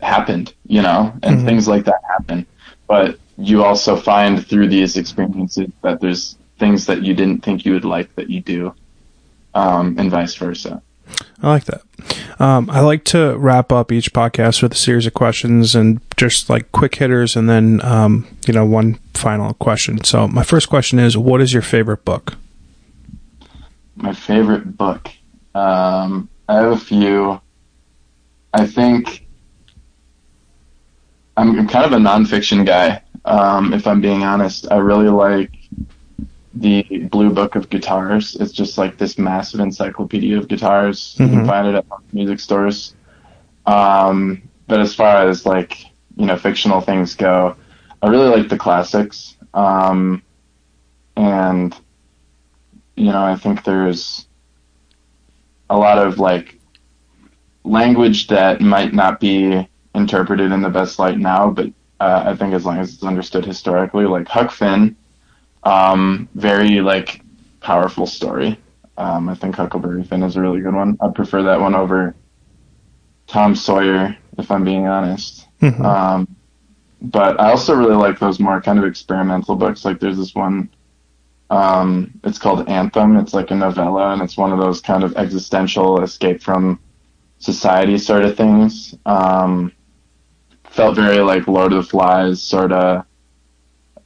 [0.00, 1.46] happened, you know, and mm-hmm.
[1.46, 2.46] things like that happen.
[2.86, 7.72] But you also find through these experiences that there's things that you didn't think you
[7.72, 8.74] would like that you do,
[9.54, 10.82] um, and vice versa.
[11.42, 11.82] I like that.
[12.38, 16.48] Um, I like to wrap up each podcast with a series of questions and just
[16.50, 20.02] like quick hitters, and then um, you know one final question.
[20.04, 22.36] So my first question is, what is your favorite book?
[23.96, 25.10] My favorite book.
[25.54, 27.40] Um, I have a few.
[28.52, 29.26] I think
[31.36, 33.02] I'm, kind of a nonfiction guy.
[33.24, 35.52] Um, if I'm being honest, I really like
[36.54, 38.36] the Blue Book of Guitars.
[38.40, 41.14] It's just like this massive encyclopedia of guitars.
[41.14, 41.22] Mm-hmm.
[41.22, 41.48] You can mm-hmm.
[41.48, 42.94] find it at music stores.
[43.66, 45.84] Um, but as far as like
[46.16, 47.56] you know fictional things go,
[48.02, 49.36] I really like the classics.
[49.54, 50.22] Um,
[51.16, 51.74] and
[52.96, 54.26] you know, I think there's
[55.68, 56.58] a lot of like
[57.64, 61.66] language that might not be interpreted in the best light now, but
[62.00, 64.96] uh, I think as long as it's understood historically, like Huck Finn
[65.62, 67.22] um, very like
[67.60, 68.58] powerful story.
[68.96, 70.98] Um, I think Huckleberry Finn is a really good one.
[71.00, 72.14] I prefer that one over
[73.26, 75.46] Tom Sawyer, if I'm being honest.
[75.62, 75.84] Mm-hmm.
[75.84, 76.36] Um,
[77.00, 79.84] but I also really like those more kind of experimental books.
[79.84, 80.68] Like there's this one,
[81.48, 83.16] um, it's called Anthem.
[83.16, 86.78] It's like a novella, and it's one of those kind of existential escape from
[87.38, 88.94] society sort of things.
[89.06, 89.72] Um,
[90.64, 93.04] felt very like Lord of the Flies, sort of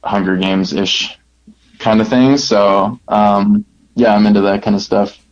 [0.03, 1.19] Hunger Games ish
[1.85, 2.35] kind of thing.
[2.35, 3.63] So um,
[3.93, 5.23] yeah, I'm into that kind of stuff.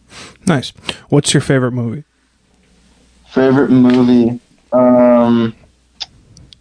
[0.46, 0.70] Nice.
[1.10, 2.04] What's your favorite movie?
[3.28, 4.40] Favorite movie?
[4.72, 5.56] Um,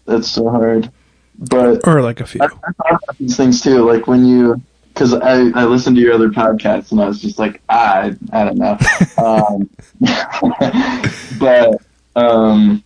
[0.07, 0.90] that's so hard.
[1.38, 2.40] But or like a few.
[2.40, 3.84] I, I thought about these things too.
[3.84, 7.38] Like when you, because I I listened to your other podcasts and I was just
[7.38, 8.78] like ah, I I don't know.
[9.18, 9.68] um,
[11.38, 11.82] but
[12.16, 12.82] um,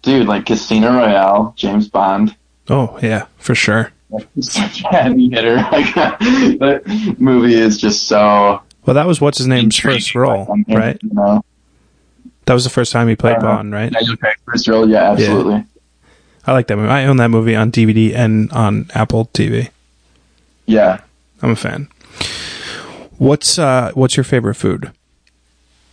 [0.00, 2.34] dude, like Casino Royale, James Bond.
[2.70, 3.92] Oh yeah, for sure
[4.40, 5.56] such a heavy hitter.
[5.70, 8.62] Like that movie is just so.
[8.86, 10.98] Well, that was what's his name's first role, right?
[11.02, 11.44] You know?
[12.46, 13.92] That was the first time he played uh, Bond, right?
[14.46, 15.54] First role, yeah, absolutely.
[15.54, 15.62] Yeah.
[16.46, 16.88] I like that movie.
[16.88, 19.68] I own that movie on DVD and on Apple TV.
[20.64, 21.02] Yeah,
[21.42, 21.88] I'm a fan.
[23.18, 24.92] What's uh, what's your favorite food?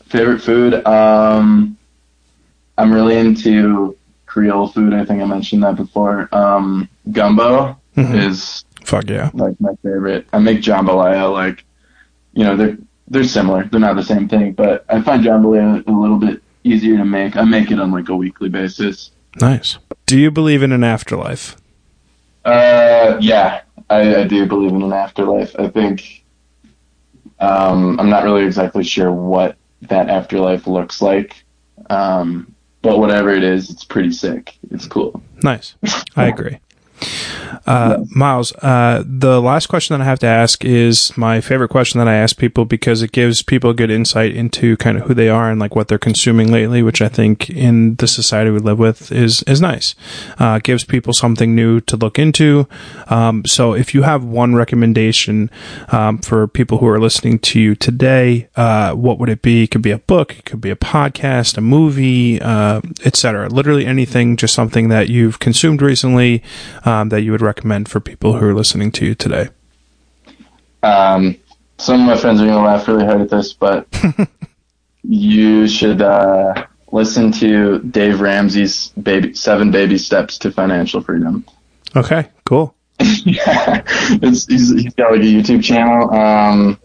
[0.05, 0.85] Favorite food?
[0.85, 1.77] Um,
[2.77, 4.93] I'm really into Creole food.
[4.93, 6.29] I think I mentioned that before.
[6.33, 8.15] Um, gumbo mm-hmm.
[8.15, 10.27] is fuck yeah, like my favorite.
[10.33, 11.63] I make jambalaya like,
[12.33, 12.77] you know, they're
[13.07, 13.65] they're similar.
[13.65, 17.35] They're not the same thing, but I find jambalaya a little bit easier to make.
[17.37, 19.11] I make it on like a weekly basis.
[19.39, 19.77] Nice.
[20.05, 21.57] Do you believe in an afterlife?
[22.43, 25.55] Uh, yeah, I, I do believe in an afterlife.
[25.57, 26.23] I think
[27.39, 31.43] um, I'm not really exactly sure what that afterlife looks like.
[31.89, 34.57] Um, but whatever it is, it's pretty sick.
[34.69, 35.21] It's cool.
[35.41, 35.75] Nice.
[36.15, 36.59] I agree.
[37.65, 41.99] Uh, Miles, uh, the last question that I have to ask is my favorite question
[41.99, 45.13] that I ask people because it gives people a good insight into kind of who
[45.13, 48.59] they are and like what they're consuming lately, which I think in the society we
[48.59, 49.95] live with is is nice.
[50.39, 52.67] Uh, gives people something new to look into.
[53.07, 55.49] Um, so if you have one recommendation
[55.89, 59.63] um, for people who are listening to you today, uh, what would it be?
[59.63, 63.49] It could be a book, it could be a podcast, a movie, uh, etc.
[63.49, 66.43] Literally anything, just something that you've consumed recently
[66.83, 69.49] um, that you would recommend for people who are listening to you today?
[70.83, 71.37] Um,
[71.77, 73.87] some of my friends are going to laugh really hard at this, but
[75.03, 81.45] you should uh, listen to Dave Ramsey's baby seven baby steps to financial freedom.
[81.95, 82.75] Okay, cool.
[82.99, 86.79] yeah, it's he's, he's got like a YouTube channel, um,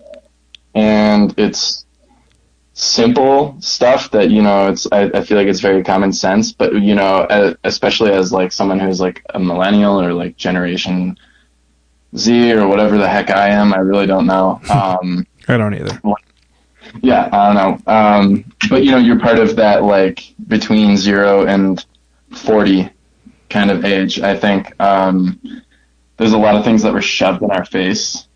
[0.74, 1.84] and it's
[2.72, 6.72] simple stuff that you know it's I, I feel like it's very common sense but
[6.74, 7.26] you know
[7.64, 11.18] especially as like someone who's like a millennial or like generation
[12.16, 14.60] z or whatever the heck i am i really don't know.
[14.70, 16.00] Um i don't either.
[17.02, 17.56] Yeah i don't
[17.86, 17.92] know.
[17.92, 21.84] Um but you know you're part of that like between zero and
[22.32, 22.88] 40
[23.48, 24.80] kind of age i think.
[24.80, 25.40] Um
[26.18, 28.28] there's a lot of things that were shoved in our face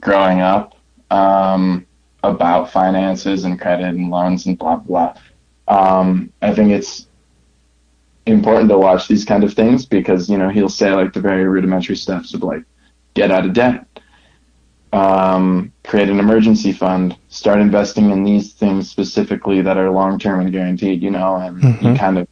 [0.00, 0.76] growing up.
[1.10, 1.86] Um
[2.22, 5.14] about finances and credit and loans and blah blah.
[5.68, 7.06] Um, I think it's
[8.26, 11.44] important to watch these kind of things because you know he'll say like the very
[11.44, 12.62] rudimentary steps of like
[13.14, 13.86] get out of debt,
[14.92, 20.40] um, create an emergency fund, start investing in these things specifically that are long term
[20.40, 21.02] and guaranteed.
[21.02, 21.86] You know, and mm-hmm.
[21.86, 22.28] you kind of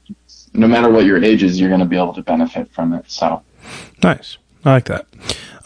[0.53, 3.05] no matter what your age is, you're going to be able to benefit from it.
[3.11, 3.43] So
[4.03, 4.39] nice.
[4.65, 5.07] I like that.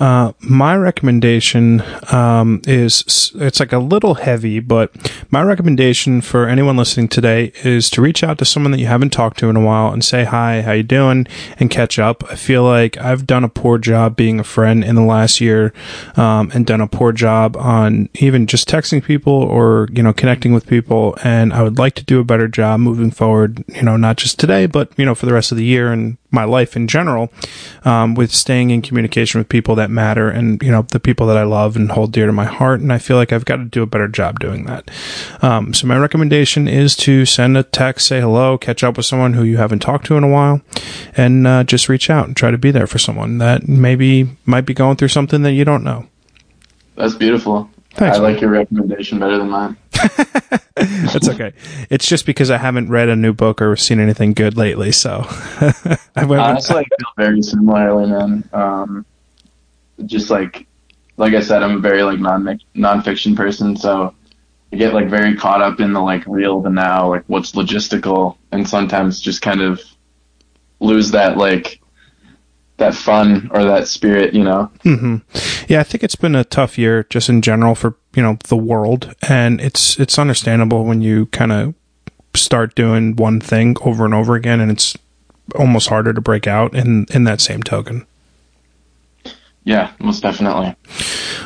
[0.03, 1.81] Uh, my recommendation
[2.11, 4.91] um, is it's like a little heavy, but
[5.31, 9.11] my recommendation for anyone listening today is to reach out to someone that you haven't
[9.11, 11.27] talked to in a while and say hi, how you doing,
[11.59, 12.25] and catch up.
[12.29, 15.73] I feel like I've done a poor job being a friend in the last year,
[16.17, 20.53] um, and done a poor job on even just texting people or you know connecting
[20.53, 21.17] with people.
[21.23, 23.65] And I would like to do a better job moving forward.
[23.69, 26.19] You know, not just today, but you know for the rest of the year and
[26.33, 27.31] my life in general,
[27.85, 31.37] um, with staying in communication with people that matter and, you know, the people that
[31.37, 32.81] I love and hold dear to my heart.
[32.81, 34.91] And I feel like I've got to do a better job doing that.
[35.43, 39.35] Um, so my recommendation is to send a text, say hello, catch up with someone
[39.35, 40.61] who you haven't talked to in a while,
[41.17, 44.67] and uh, just reach out and try to be there for someone that maybe might
[44.67, 46.07] be going through something that you don't know.
[46.95, 47.69] That's beautiful.
[47.95, 49.77] Thanks, I like your recommendation better than mine.
[50.75, 51.53] That's okay.
[51.91, 54.91] It's just because I haven't read a new book or seen anything good lately.
[54.91, 58.49] So I honestly I feel very similarly, man.
[58.53, 59.07] Um,
[60.07, 60.67] just like
[61.17, 62.45] like I said, I'm a very like non
[62.75, 64.15] nonfiction person, so
[64.73, 68.37] I get like very caught up in the like real the now, like what's logistical,
[68.51, 69.83] and sometimes just kind of
[70.81, 71.81] lose that like
[72.79, 74.71] that fun or that spirit, you know.
[74.85, 75.17] Mm-hmm.
[75.73, 78.57] Yeah, I think it's been a tough year just in general for you know the
[78.57, 81.75] world, and it's it's understandable when you kind of
[82.35, 84.97] start doing one thing over and over again, and it's
[85.55, 88.07] almost harder to break out in in that same token.
[89.65, 90.75] Yeah, most definitely.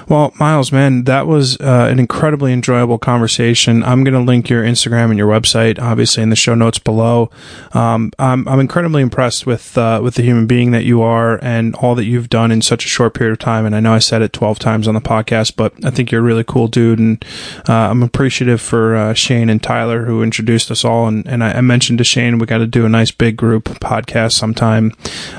[0.08, 3.82] Well, Miles, man, that was uh, an incredibly enjoyable conversation.
[3.82, 7.28] I'm going to link your Instagram and your website, obviously, in the show notes below.
[7.72, 11.74] Um, I'm, I'm incredibly impressed with uh, with the human being that you are and
[11.76, 13.66] all that you've done in such a short period of time.
[13.66, 16.20] And I know I said it 12 times on the podcast, but I think you're
[16.20, 17.22] a really cool dude, and
[17.68, 21.08] uh, I'm appreciative for uh, Shane and Tyler who introduced us all.
[21.08, 23.64] And, and I, I mentioned to Shane we got to do a nice big group
[23.64, 24.90] podcast sometime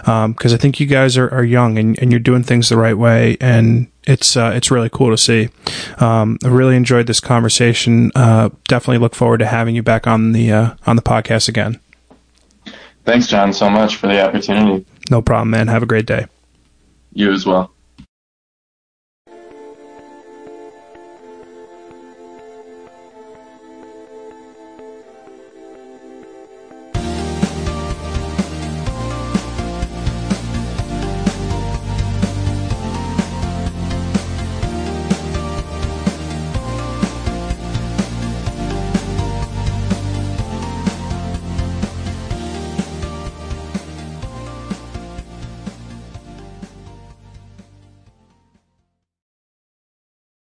[0.02, 2.78] because um, I think you guys are, are young and, and you're doing things the
[2.78, 5.50] right way and it's uh, it's really cool to see.
[6.00, 8.12] Um, I really enjoyed this conversation.
[8.16, 11.80] Uh, definitely look forward to having you back on the uh, on the podcast again.
[13.04, 14.86] Thanks, John, so much for the opportunity.
[15.10, 15.68] No problem, man.
[15.68, 16.26] Have a great day.
[17.14, 17.72] You as well.